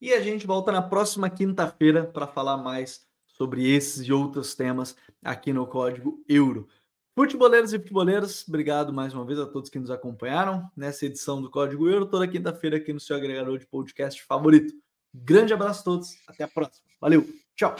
[0.00, 4.96] E a gente volta na próxima quinta-feira para falar mais sobre esses e outros temas
[5.22, 6.68] aqui no Código Euro.
[7.14, 11.50] Futeboleiros e futeboleiras, obrigado mais uma vez a todos que nos acompanharam nessa edição do
[11.50, 14.72] Código Euro, toda quinta-feira aqui no seu agregador de podcast favorito.
[15.12, 16.86] Grande abraço a todos, até a próxima.
[17.00, 17.74] Valeu, tchau!